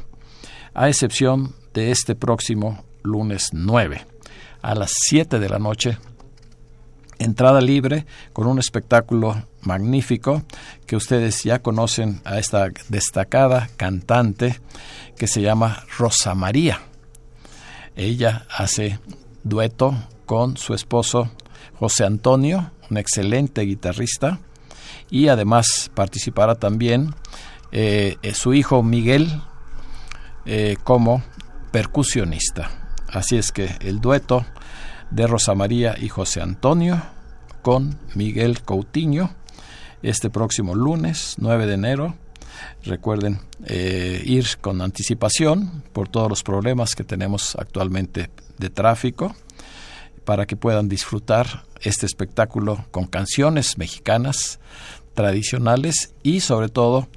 [0.74, 4.06] a excepción de este próximo lunes 9.
[4.62, 5.99] a las 7 de la noche.
[7.20, 10.43] Entrada libre con un espectáculo magnífico
[10.88, 14.60] que ustedes ya conocen a esta destacada cantante
[15.18, 16.82] que se llama Rosa María.
[17.96, 19.00] Ella hace
[19.43, 21.32] dueto con su esposo
[21.80, 24.39] José Antonio, un excelente guitarrista,
[25.10, 27.14] y además participará también
[27.72, 29.41] eh, su hijo Miguel
[30.46, 31.24] eh, como
[31.72, 32.72] percusionista.
[33.08, 34.46] Así es que el dueto
[35.12, 37.02] de Rosa María y José Antonio
[37.62, 39.32] con Miguel Coutinho
[40.04, 42.16] este próximo lunes 9 de enero.
[42.84, 49.36] Recuerden eh, ir con anticipación por todos los problemas que tenemos actualmente de tráfico
[50.24, 54.59] para que puedan disfrutar este espectáculo con canciones mexicanas
[55.13, 57.07] tradicionales y sobre todo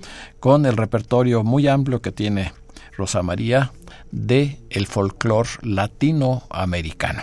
[0.41, 2.53] con el repertorio muy amplio que tiene
[2.97, 3.73] Rosa María
[4.11, 7.23] de el folclore latinoamericano.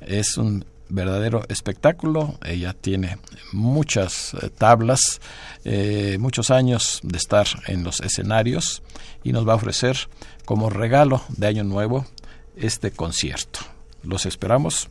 [0.00, 2.38] Es un verdadero espectáculo.
[2.44, 3.18] Ella tiene
[3.52, 5.20] muchas eh, tablas,
[5.64, 8.82] eh, muchos años de estar en los escenarios
[9.24, 9.96] y nos va a ofrecer
[10.44, 12.06] como regalo de Año Nuevo
[12.56, 13.60] este concierto.
[14.02, 14.88] Los esperamos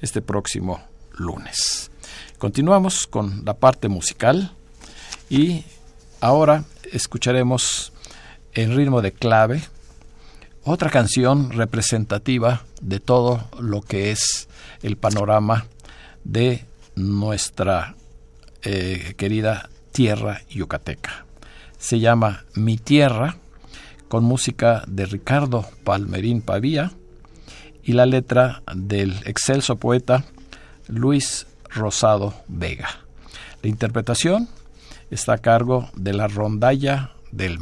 [0.00, 0.80] este próximo
[1.12, 1.90] lunes.
[2.38, 4.52] Continuamos con la parte musical
[5.28, 5.64] y
[6.20, 7.92] ahora escucharemos
[8.54, 9.62] en ritmo de clave
[10.64, 14.47] otra canción representativa de todo lo que es
[14.82, 15.66] el panorama
[16.24, 16.64] de
[16.94, 17.94] nuestra
[18.62, 21.26] eh, querida tierra yucateca.
[21.78, 23.36] Se llama Mi Tierra,
[24.08, 26.92] con música de Ricardo Palmerín Pavía
[27.82, 30.24] y la letra del excelso poeta
[30.88, 32.88] Luis Rosado Vega.
[33.62, 34.48] La interpretación
[35.10, 37.58] está a cargo de la rondalla del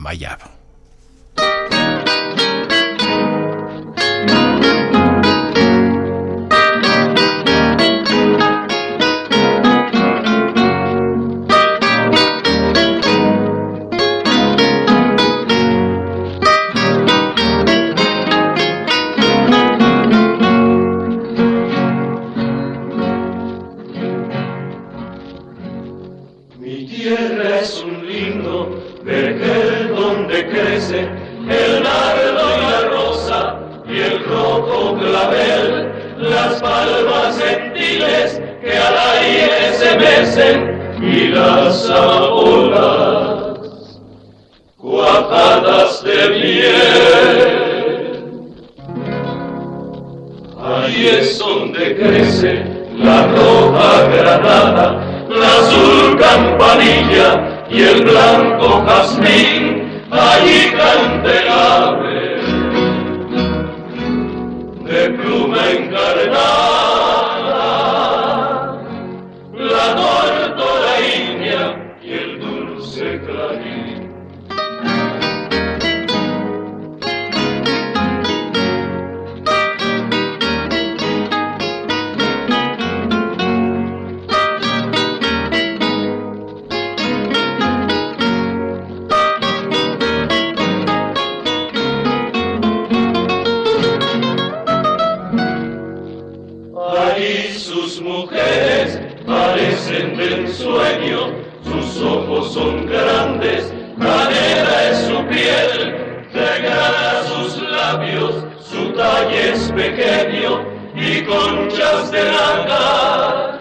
[105.37, 110.65] piel, negra sus labios, su talle es pequeño
[110.95, 113.61] y conchas de nalga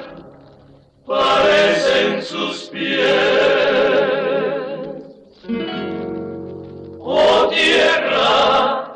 [1.05, 3.05] parecen sus pies.
[6.99, 8.93] Oh tierra,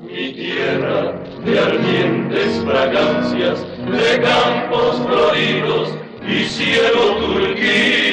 [0.00, 1.14] mi tierra
[1.44, 5.88] de ardientes fragancias, de campos floridos
[6.28, 8.05] y cielo turquí.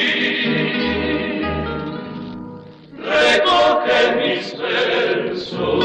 [3.34, 5.84] recoge mis versos,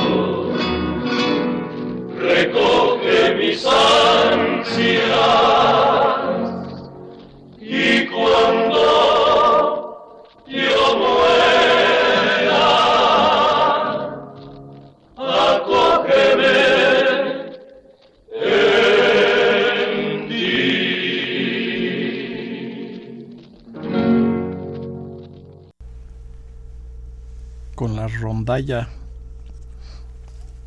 [2.21, 5.09] recoge mis ansias.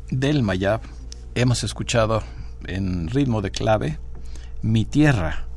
[0.09, 0.79] Del Mayab
[1.35, 2.23] hemos escuchado
[2.65, 3.99] en ritmo de clave
[4.61, 5.47] Mi Tierra.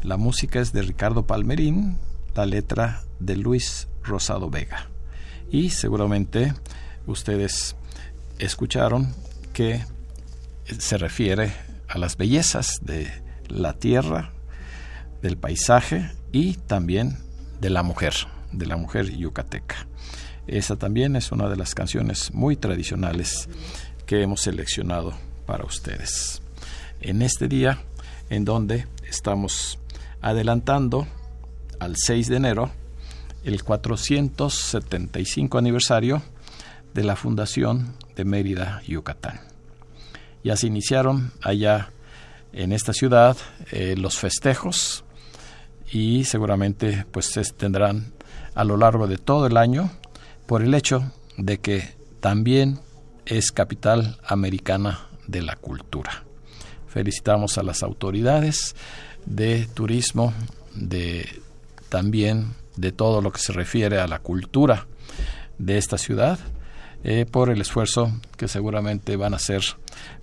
[0.00, 1.98] La música es de Ricardo Palmerín,
[2.36, 4.88] la letra de Luis Rosado Vega.
[5.50, 6.54] Y seguramente
[7.08, 7.74] ustedes
[8.38, 9.12] escucharon
[9.52, 9.84] que
[10.78, 11.52] se refiere
[11.88, 13.10] a las bellezas de
[13.48, 14.30] la tierra,
[15.22, 17.18] del paisaje y también
[17.60, 18.14] de la mujer,
[18.52, 19.88] de la mujer yucateca.
[20.46, 23.48] Esa también es una de las canciones muy tradicionales
[24.06, 25.14] que hemos seleccionado
[25.46, 26.42] para ustedes.
[27.00, 27.80] En este día
[28.30, 29.78] en donde estamos
[30.20, 31.06] adelantando
[31.78, 32.70] al 6 de enero
[33.44, 36.22] el 475 aniversario
[36.94, 39.40] de la fundación de Mérida, Yucatán.
[40.42, 41.90] Ya se iniciaron allá
[42.52, 43.36] en esta ciudad
[43.70, 45.04] eh, los festejos
[45.90, 48.12] y seguramente pues se tendrán
[48.54, 49.90] a lo largo de todo el año
[50.46, 52.80] por el hecho de que también
[53.26, 56.24] es capital americana de la cultura.
[56.88, 58.76] Felicitamos a las autoridades
[59.26, 60.32] de turismo,
[60.74, 61.28] de
[61.88, 64.86] también de todo lo que se refiere a la cultura
[65.58, 66.38] de esta ciudad,
[67.04, 69.62] eh, por el esfuerzo que seguramente van a hacer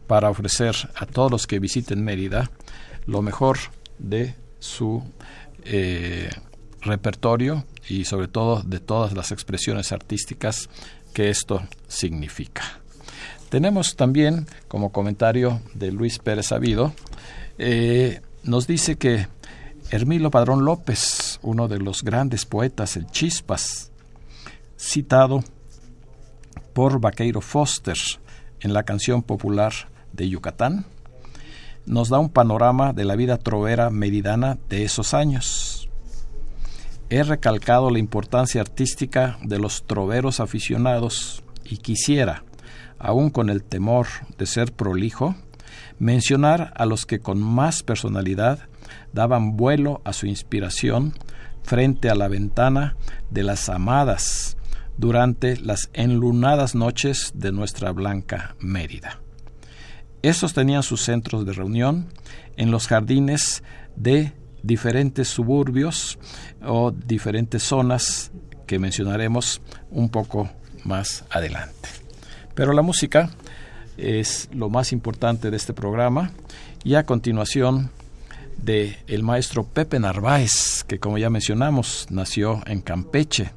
[0.07, 2.49] para ofrecer a todos los que visiten Mérida
[3.05, 3.57] lo mejor
[3.99, 5.03] de su
[5.63, 6.29] eh,
[6.81, 10.69] repertorio y sobre todo de todas las expresiones artísticas
[11.13, 12.63] que esto significa.
[13.49, 16.93] Tenemos también como comentario de Luis Pérez Sabido,
[17.57, 19.27] eh, nos dice que
[19.91, 23.91] Hermilo Padrón López, uno de los grandes poetas, el Chispas,
[24.79, 25.43] citado
[26.73, 27.97] por Vaqueiro Foster
[28.61, 29.73] en la canción popular
[30.13, 30.85] de Yucatán,
[31.85, 35.70] nos da un panorama de la vida trovera meridana de esos años.
[37.11, 42.45] He recalcado la importancia artística de los troveros aficionados y quisiera,
[42.99, 44.07] aun con el temor
[44.37, 45.35] de ser prolijo,
[45.99, 48.59] mencionar a los que con más personalidad
[49.11, 51.13] daban vuelo a su inspiración
[51.63, 52.95] frente a la ventana
[53.29, 54.55] de las amadas
[54.97, 59.19] durante las enlunadas noches de nuestra blanca Mérida.
[60.21, 62.07] Estos tenían sus centros de reunión
[62.55, 63.63] en los jardines
[63.97, 64.31] de
[64.63, 66.19] diferentes suburbios
[66.63, 68.31] o diferentes zonas
[68.67, 70.49] que mencionaremos un poco
[70.83, 71.89] más adelante.
[72.55, 73.29] Pero la música
[73.97, 76.31] es lo más importante de este programa
[76.83, 77.91] y a continuación
[78.57, 83.51] de el maestro Pepe Narváez, que como ya mencionamos nació en Campeche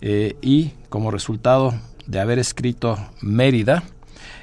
[0.00, 1.74] eh, y como resultado
[2.06, 3.82] de haber escrito Mérida,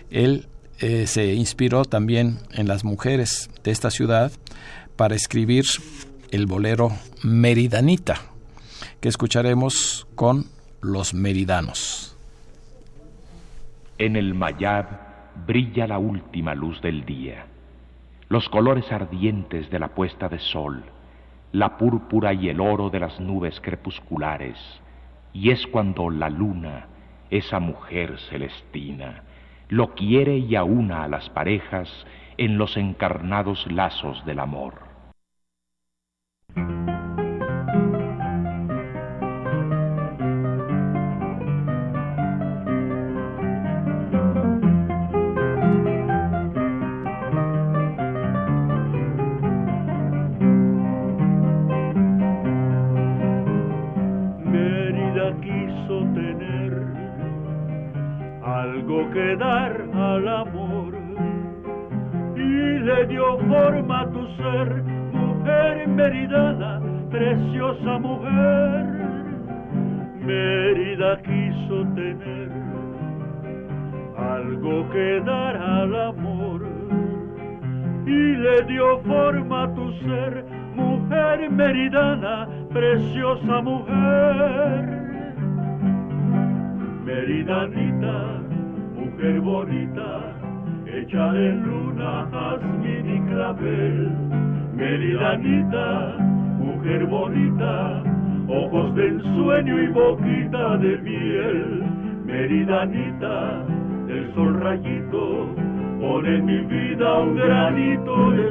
[0.10, 0.48] él
[0.80, 4.32] eh, se inspiró también en las mujeres de esta ciudad
[4.98, 5.66] para escribir
[6.32, 6.90] el bolero
[7.24, 8.16] Meridanita,
[9.00, 10.46] que escucharemos con
[10.82, 12.18] los meridanos.
[14.00, 14.88] En el Mayab
[15.46, 17.46] brilla la última luz del día,
[18.28, 20.84] los colores ardientes de la puesta de sol,
[21.52, 24.58] la púrpura y el oro de las nubes crepusculares,
[25.32, 26.88] y es cuando la luna,
[27.30, 29.24] esa mujer celestina,
[29.70, 31.90] lo quiere y aúna a las parejas
[32.38, 34.87] en los encarnados lazos del amor.
[36.58, 36.97] Forma
[80.04, 80.46] ser,
[80.76, 84.98] mujer meridana, preciosa mujer.
[87.06, 88.42] Meridanita,
[88.96, 90.36] mujer bonita,
[90.86, 94.12] hecha de luna, jazmín y clavel.
[94.76, 96.16] Meridanita,
[96.60, 98.04] mujer bonita,
[98.48, 101.84] ojos de ensueño y boquita de miel.
[102.26, 103.66] Meridanita,
[104.08, 105.56] del sol rayito,
[106.00, 108.47] pone en mi vida un granito de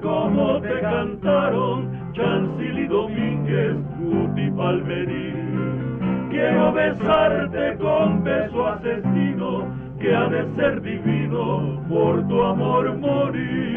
[0.00, 9.66] como te cantaron Chancil y Domínguez, Guti Palmerín Quiero besarte con beso asesino
[10.00, 13.69] que ha de ser divino por tu amor morir.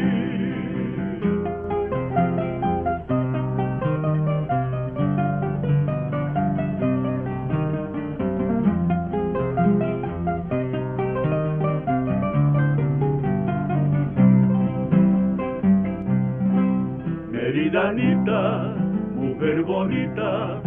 [19.64, 20.60] Bonita,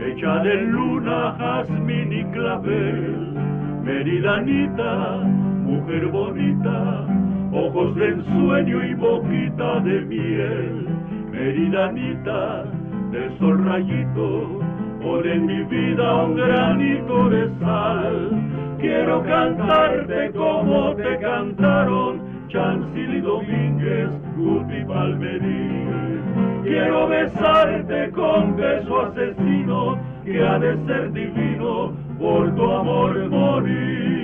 [0.00, 3.34] hecha de luna, jazmín y clavel,
[3.82, 5.18] meridanita,
[5.64, 7.06] mujer bonita,
[7.52, 10.88] ojos de ensueño y boquita de miel,
[11.30, 12.64] meridanita
[13.10, 14.60] del sol rayito,
[15.02, 18.30] pon en mi vida un granito de sal.
[18.78, 22.23] Quiero cantarte como te cantaron
[22.54, 26.62] Chancil y Domínguez, Guti Palmerí.
[26.62, 34.14] Quiero besarte con beso asesino que ha de ser divino por tu amor morir.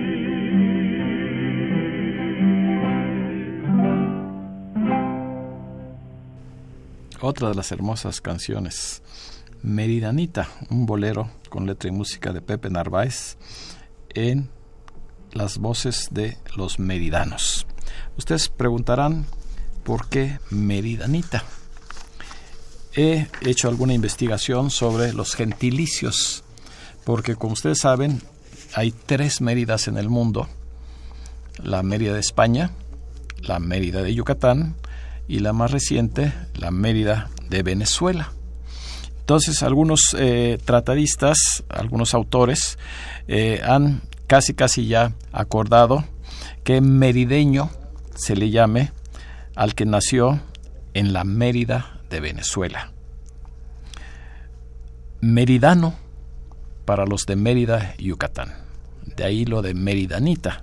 [7.23, 9.03] otra de las hermosas canciones,
[9.63, 13.37] Meridanita, un bolero con letra y música de Pepe Narváez
[14.15, 14.49] en
[15.33, 17.67] las voces de los meridanos.
[18.21, 19.25] Ustedes preguntarán
[19.83, 21.43] por qué Meridanita.
[22.95, 26.45] He hecho alguna investigación sobre los gentilicios,
[27.05, 28.21] porque como ustedes saben,
[28.75, 30.49] hay tres Méridas en el mundo.
[31.65, 32.73] La Mérida de España,
[33.41, 34.77] la Mérida de Yucatán
[35.27, 38.35] y la más reciente, la Mérida de Venezuela.
[39.21, 42.79] Entonces, algunos eh, tratadistas, algunos autores,
[43.29, 46.05] eh, han casi casi ya acordado
[46.65, 47.71] que merideño
[48.21, 48.93] se le llame
[49.57, 50.41] al que nació
[50.93, 52.93] en la Mérida de Venezuela.
[55.21, 55.95] Meridano
[56.85, 58.53] para los de Mérida, Yucatán.
[59.17, 60.63] De ahí lo de meridanita.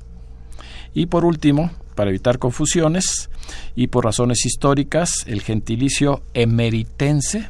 [0.93, 3.29] Y por último, para evitar confusiones
[3.75, 7.49] y por razones históricas, el gentilicio emeritense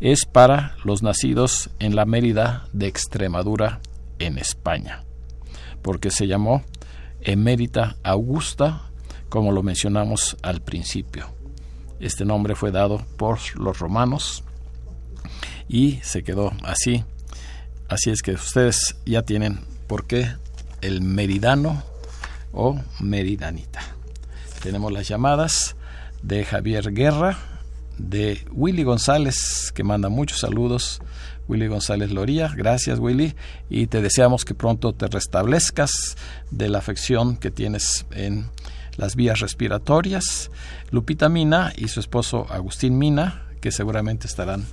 [0.00, 3.80] es para los nacidos en la Mérida de Extremadura,
[4.18, 5.04] en España,
[5.82, 6.62] porque se llamó
[7.20, 8.91] Emérita Augusta,
[9.32, 11.26] como lo mencionamos al principio.
[12.00, 14.44] Este nombre fue dado por los romanos
[15.70, 17.02] y se quedó así.
[17.88, 20.30] Así es que ustedes ya tienen por qué
[20.82, 21.82] el meridano
[22.52, 23.80] o Meridanita.
[24.62, 25.76] Tenemos las llamadas
[26.22, 27.38] de Javier Guerra,
[27.96, 31.00] de Willy González, que manda muchos saludos.
[31.48, 33.34] Willy González Loría, gracias Willy,
[33.70, 36.18] y te deseamos que pronto te restablezcas
[36.50, 38.50] de la afección que tienes en
[39.02, 40.50] las vías respiratorias.
[40.90, 44.64] Lupita Mina y su esposo Agustín Mina, que seguramente estarán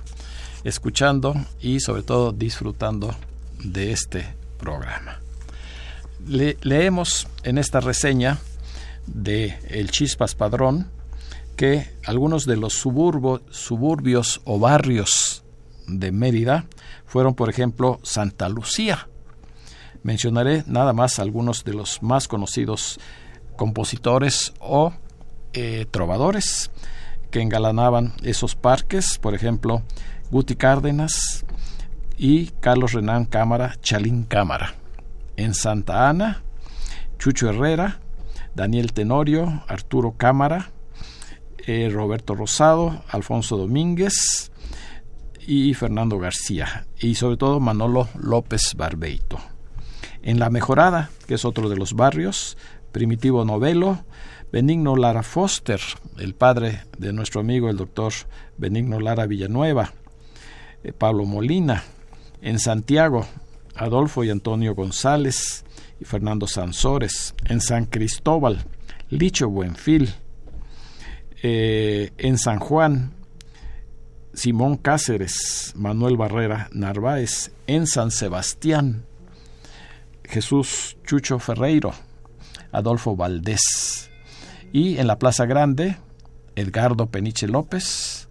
[0.64, 3.14] escuchando y sobre todo disfrutando
[3.62, 5.20] de este programa
[6.26, 8.38] leemos en esta reseña
[9.06, 10.90] de El Chispas Padrón
[11.56, 15.44] que algunos de los suburbios o barrios
[15.86, 16.66] de Mérida
[17.04, 19.08] fueron, por ejemplo, Santa Lucía.
[20.02, 22.98] Mencionaré nada más algunos de los más conocidos
[23.60, 24.94] compositores o
[25.52, 26.70] eh, trovadores
[27.30, 29.82] que engalanaban esos parques, por ejemplo,
[30.30, 31.44] Guti Cárdenas
[32.16, 34.76] y Carlos Renán Cámara, Chalín Cámara
[35.36, 36.42] en Santa Ana,
[37.18, 38.00] Chucho Herrera,
[38.54, 40.70] Daniel Tenorio, Arturo Cámara,
[41.66, 44.50] eh, Roberto Rosado, Alfonso Domínguez
[45.46, 49.38] y Fernando García, y sobre todo Manolo López Barbeito.
[50.22, 52.56] En La Mejorada, que es otro de los barrios,
[52.92, 54.04] Primitivo Novelo,
[54.52, 55.80] Benigno Lara Foster,
[56.18, 58.12] el padre de nuestro amigo el doctor
[58.58, 59.92] Benigno Lara Villanueva,
[60.82, 61.84] eh, Pablo Molina,
[62.42, 63.26] en Santiago,
[63.76, 65.64] Adolfo y Antonio González
[66.00, 68.64] y Fernando Sansores, en San Cristóbal,
[69.08, 70.12] Licho Buenfil,
[71.42, 73.12] eh, en San Juan,
[74.34, 79.04] Simón Cáceres, Manuel Barrera Narváez, en San Sebastián,
[80.24, 81.92] Jesús Chucho Ferreiro,
[82.72, 84.10] Adolfo Valdés,
[84.72, 85.96] y en la Plaza Grande,
[86.56, 88.28] Edgardo Peniche López,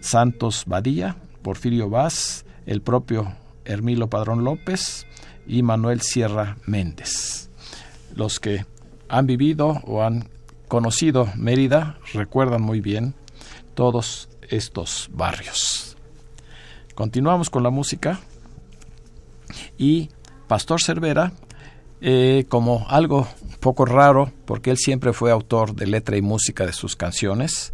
[0.00, 3.34] Santos Badía, Porfirio Vaz, el propio
[3.64, 5.06] Hermilo Padrón López
[5.46, 7.50] y Manuel Sierra Méndez.
[8.14, 8.66] Los que
[9.08, 10.28] han vivido o han
[10.68, 13.14] conocido Mérida recuerdan muy bien
[13.74, 15.96] todos estos barrios.
[16.94, 18.20] Continuamos con la música
[19.76, 20.08] y
[20.48, 21.32] Pastor Cervera,
[22.00, 23.26] eh, como algo
[23.60, 27.72] poco raro, porque él siempre fue autor de letra y música de sus canciones,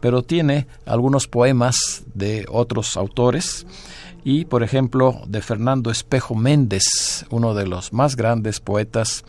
[0.00, 3.66] pero tiene algunos poemas de otros autores
[4.24, 9.24] y, por ejemplo, de Fernando Espejo Méndez, uno de los más grandes poetas,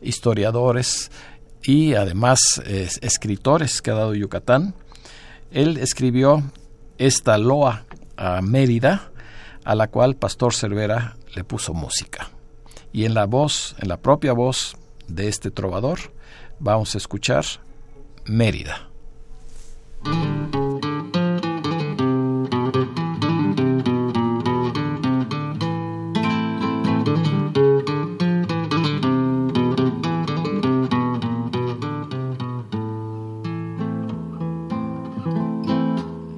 [0.00, 1.10] historiadores
[1.62, 4.74] y además escritores que ha dado Yucatán.
[5.50, 6.42] Él escribió
[6.98, 7.84] esta loa
[8.16, 9.10] a Mérida,
[9.64, 12.30] a la cual Pastor Cervera le puso música.
[12.92, 14.76] Y en la voz, en la propia voz
[15.06, 15.98] de este trovador,
[16.58, 17.44] vamos a escuchar
[18.26, 18.88] Mérida.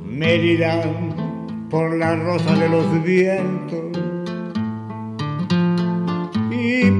[0.05, 0.83] Mérida
[1.71, 3.90] por la rosa de los vientos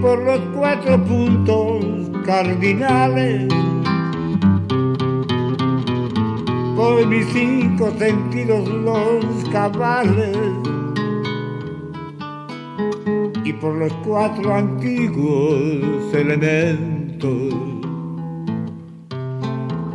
[0.01, 1.85] por los cuatro puntos
[2.25, 3.49] cardinales.
[6.77, 10.37] Por mis cinco sentidos los cabales
[13.45, 17.55] y por los cuatro antiguos elementos.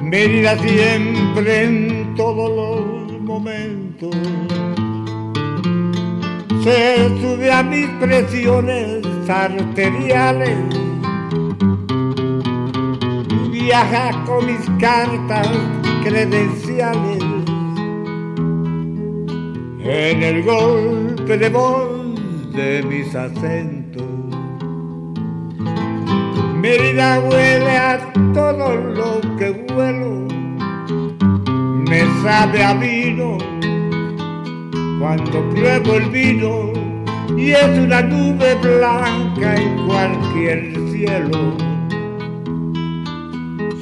[0.01, 4.15] Mérida siempre en todos los momentos.
[6.63, 10.57] Se sube a mis presiones arteriales.
[13.51, 15.47] Viaja con mis cartas
[16.03, 17.23] credenciales.
[19.79, 24.03] En el golpe de voz de mis acentos.
[26.55, 30.27] Mérida huele a todo lo que huelo,
[31.87, 33.37] me sabe a vino
[34.99, 36.74] cuando pruebo el vino
[37.37, 41.57] y es una nube blanca en cualquier cielo.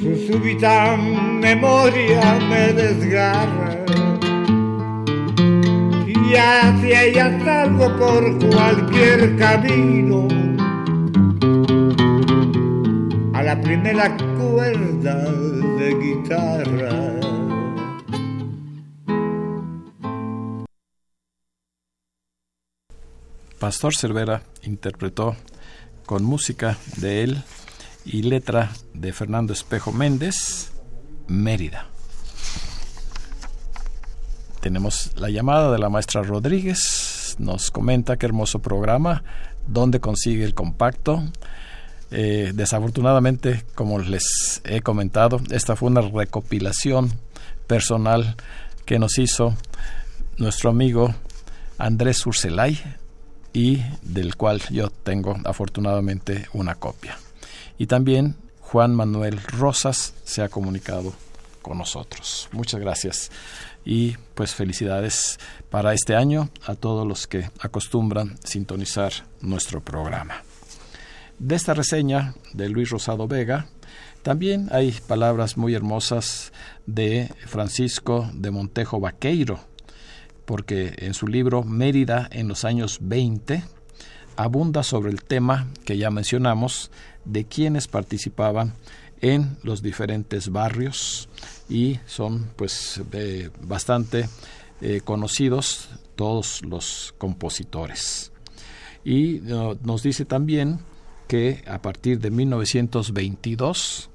[0.00, 3.84] Su súbita memoria me desgarra
[6.06, 10.28] y hacia ella salgo por cualquier camino.
[13.34, 15.30] A la primera cuerda
[15.78, 17.13] de guitarra.
[23.64, 25.36] Pastor Cervera interpretó
[26.04, 27.42] con música de él
[28.04, 30.70] y letra de Fernando Espejo Méndez,
[31.28, 31.86] Mérida.
[34.60, 39.24] Tenemos la llamada de la maestra Rodríguez, nos comenta qué hermoso programa,
[39.66, 41.24] dónde consigue el compacto.
[42.10, 47.14] Eh, desafortunadamente, como les he comentado, esta fue una recopilación
[47.66, 48.36] personal
[48.84, 49.56] que nos hizo
[50.36, 51.14] nuestro amigo
[51.78, 52.78] Andrés Urselay
[53.54, 57.16] y del cual yo tengo afortunadamente una copia.
[57.78, 61.14] Y también Juan Manuel Rosas se ha comunicado
[61.62, 62.48] con nosotros.
[62.52, 63.30] Muchas gracias
[63.84, 65.38] y pues felicidades
[65.70, 70.42] para este año a todos los que acostumbran sintonizar nuestro programa.
[71.38, 73.68] De esta reseña de Luis Rosado Vega,
[74.22, 76.52] también hay palabras muy hermosas
[76.86, 79.60] de Francisco de Montejo Vaqueiro,
[80.44, 83.64] porque en su libro Mérida en los años 20
[84.36, 86.90] abunda sobre el tema que ya mencionamos
[87.24, 88.74] de quienes participaban
[89.20, 91.28] en los diferentes barrios
[91.68, 93.00] y son pues
[93.62, 94.28] bastante
[94.80, 98.32] eh, conocidos todos los compositores.
[99.04, 99.40] Y
[99.82, 100.80] nos dice también
[101.28, 104.10] que a partir de 1922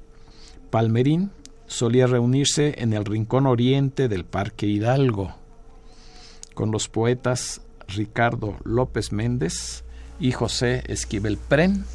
[0.70, 1.32] Palmerín
[1.68, 5.39] solía reunirse en el rincón oriente del Parque Hidalgo
[6.60, 9.86] con los poetas Ricardo López Méndez
[10.20, 11.86] y José Esquivel Pren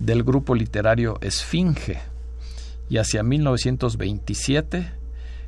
[0.00, 2.00] del grupo literario Esfinge
[2.88, 4.90] y hacia 1927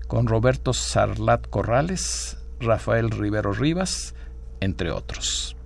[0.07, 4.15] con Roberto Sarlat Corrales, Rafael Rivero Rivas,
[4.61, 5.57] entre otros.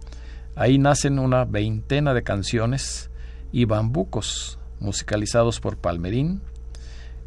[0.57, 3.11] Ahí nacen una veintena de canciones
[3.53, 6.41] y bambucos musicalizados por Palmerín,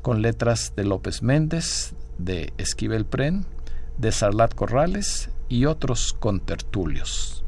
[0.01, 3.45] con letras de López Méndez, de Esquivel Pren,
[3.99, 7.43] de Sarlat Corrales y otros contertulios.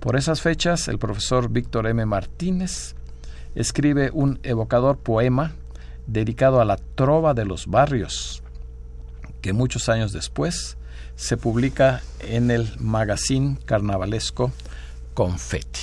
[0.00, 2.04] Por esas fechas, el profesor Víctor M.
[2.04, 2.94] Martínez
[3.54, 5.54] escribe un evocador poema
[6.06, 8.42] dedicado a la trova de los barrios,
[9.40, 10.76] que muchos años después
[11.14, 14.52] se publica en el magazine carnavalesco
[15.14, 15.80] Confetti.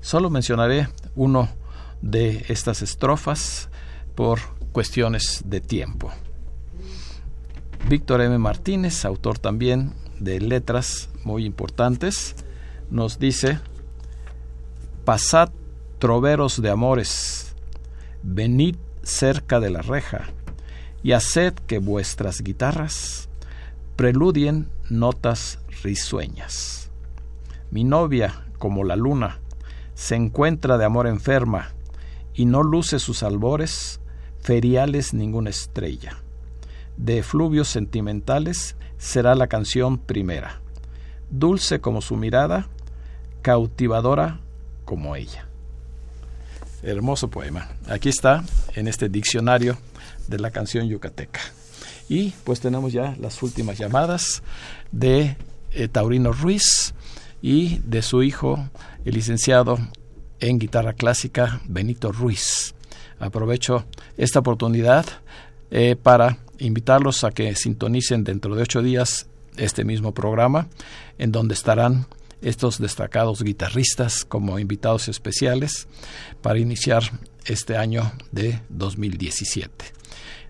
[0.00, 1.48] Solo mencionaré uno
[2.00, 3.68] de estas estrofas
[4.14, 4.38] por
[4.70, 6.12] cuestiones de tiempo.
[7.88, 8.38] Víctor M.
[8.38, 12.36] Martínez, autor también de letras muy importantes,
[12.90, 13.58] nos dice,
[15.04, 15.50] Pasad
[15.98, 17.54] troveros de amores,
[18.22, 20.26] venid cerca de la reja,
[21.02, 23.28] y haced que vuestras guitarras
[23.96, 26.90] preludien notas risueñas.
[27.70, 29.40] Mi novia, como la luna,
[29.94, 31.70] se encuentra de amor enferma,
[32.34, 34.00] y no luce sus albores
[34.40, 36.16] feriales ninguna estrella.
[36.96, 40.60] De efluvios sentimentales será la canción primera,
[41.28, 42.68] dulce como su mirada,
[43.42, 44.38] cautivadora
[44.84, 45.46] como ella.
[46.84, 47.68] Hermoso poema.
[47.88, 48.44] Aquí está
[48.74, 49.76] en este diccionario
[50.28, 51.40] de la canción yucateca.
[52.08, 54.42] Y pues tenemos ya las últimas llamadas
[54.92, 55.36] de
[55.72, 56.94] eh, Taurino Ruiz
[57.40, 58.68] y de su hijo,
[59.04, 59.78] el licenciado
[60.38, 62.74] en guitarra clásica, Benito Ruiz.
[63.18, 63.84] Aprovecho
[64.16, 65.06] esta oportunidad
[65.70, 70.68] eh, para invitarlos a que sintonicen dentro de ocho días este mismo programa,
[71.18, 72.06] en donde estarán
[72.40, 75.86] estos destacados guitarristas como invitados especiales
[76.40, 77.02] para iniciar
[77.44, 79.72] este año de 2017.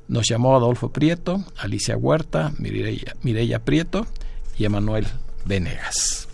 [0.09, 4.07] Nos llamó Adolfo Prieto, Alicia Huerta, Mireya, Prieto
[4.59, 5.07] y Emanuel
[5.45, 6.29] Venegas.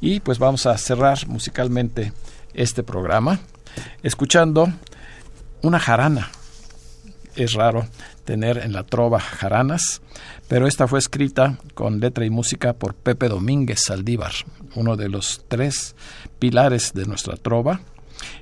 [0.00, 2.12] Y pues vamos a cerrar musicalmente
[2.54, 3.40] este programa
[4.02, 4.72] escuchando
[5.62, 6.30] una jarana.
[7.36, 7.86] Es raro
[8.24, 10.02] tener en la trova jaranas,
[10.48, 14.32] pero esta fue escrita con letra y música por Pepe Domínguez Saldívar,
[14.74, 15.94] uno de los tres
[16.38, 17.80] pilares de nuestra trova.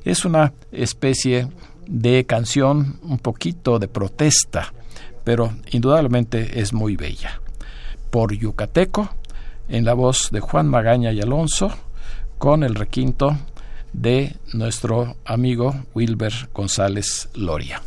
[0.05, 1.49] Es una especie
[1.87, 4.73] de canción un poquito de protesta,
[5.25, 7.41] pero indudablemente es muy bella.
[8.11, 9.11] Por Yucateco,
[9.69, 11.71] en la voz de Juan Magaña y Alonso,
[12.39, 13.37] con el requinto
[13.93, 17.83] de nuestro amigo Wilber González Loria.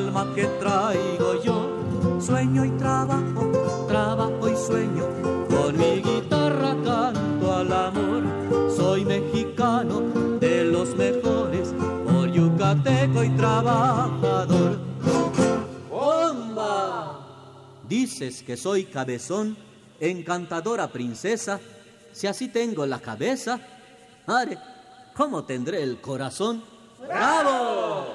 [0.00, 2.20] Alma que traigo yo.
[2.20, 5.04] Sueño y trabajo, trabajo y sueño.
[5.48, 8.22] Con mi guitarra canto al amor.
[8.74, 10.00] Soy mexicano
[10.40, 11.74] de los mejores,
[12.06, 14.78] por yucateco y trabajador.
[15.90, 17.20] ¡Bomba!
[17.88, 19.56] Dices que soy cabezón,
[20.00, 21.60] encantadora princesa.
[22.12, 23.60] Si así tengo la cabeza,
[25.14, 26.62] ¿cómo tendré el corazón?
[27.06, 28.06] ¡Bravo!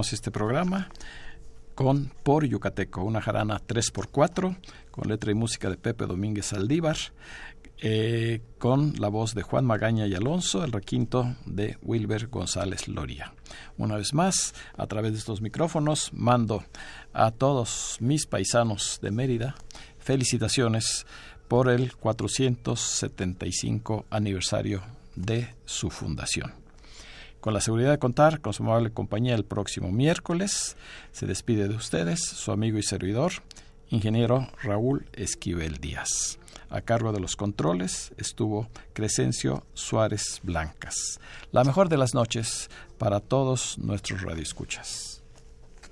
[0.00, 0.90] Este programa
[1.74, 4.58] con Por Yucateco, una jarana 3x4
[4.90, 6.98] con letra y música de Pepe Domínguez Aldívar,
[7.78, 13.32] eh, con la voz de Juan Magaña y Alonso, el requinto de Wilber González Loria.
[13.78, 16.62] Una vez más, a través de estos micrófonos, mando
[17.14, 19.54] a todos mis paisanos de Mérida
[19.98, 21.06] felicitaciones
[21.48, 24.82] por el 475 aniversario
[25.14, 26.65] de su fundación.
[27.46, 30.76] Con la seguridad de contar con su amable compañía el próximo miércoles,
[31.12, 33.34] se despide de ustedes su amigo y servidor,
[33.88, 36.40] ingeniero Raúl Esquivel Díaz.
[36.70, 41.20] A cargo de los controles estuvo Crescencio Suárez Blancas.
[41.52, 42.68] La mejor de las noches
[42.98, 45.15] para todos nuestros radioescuchas.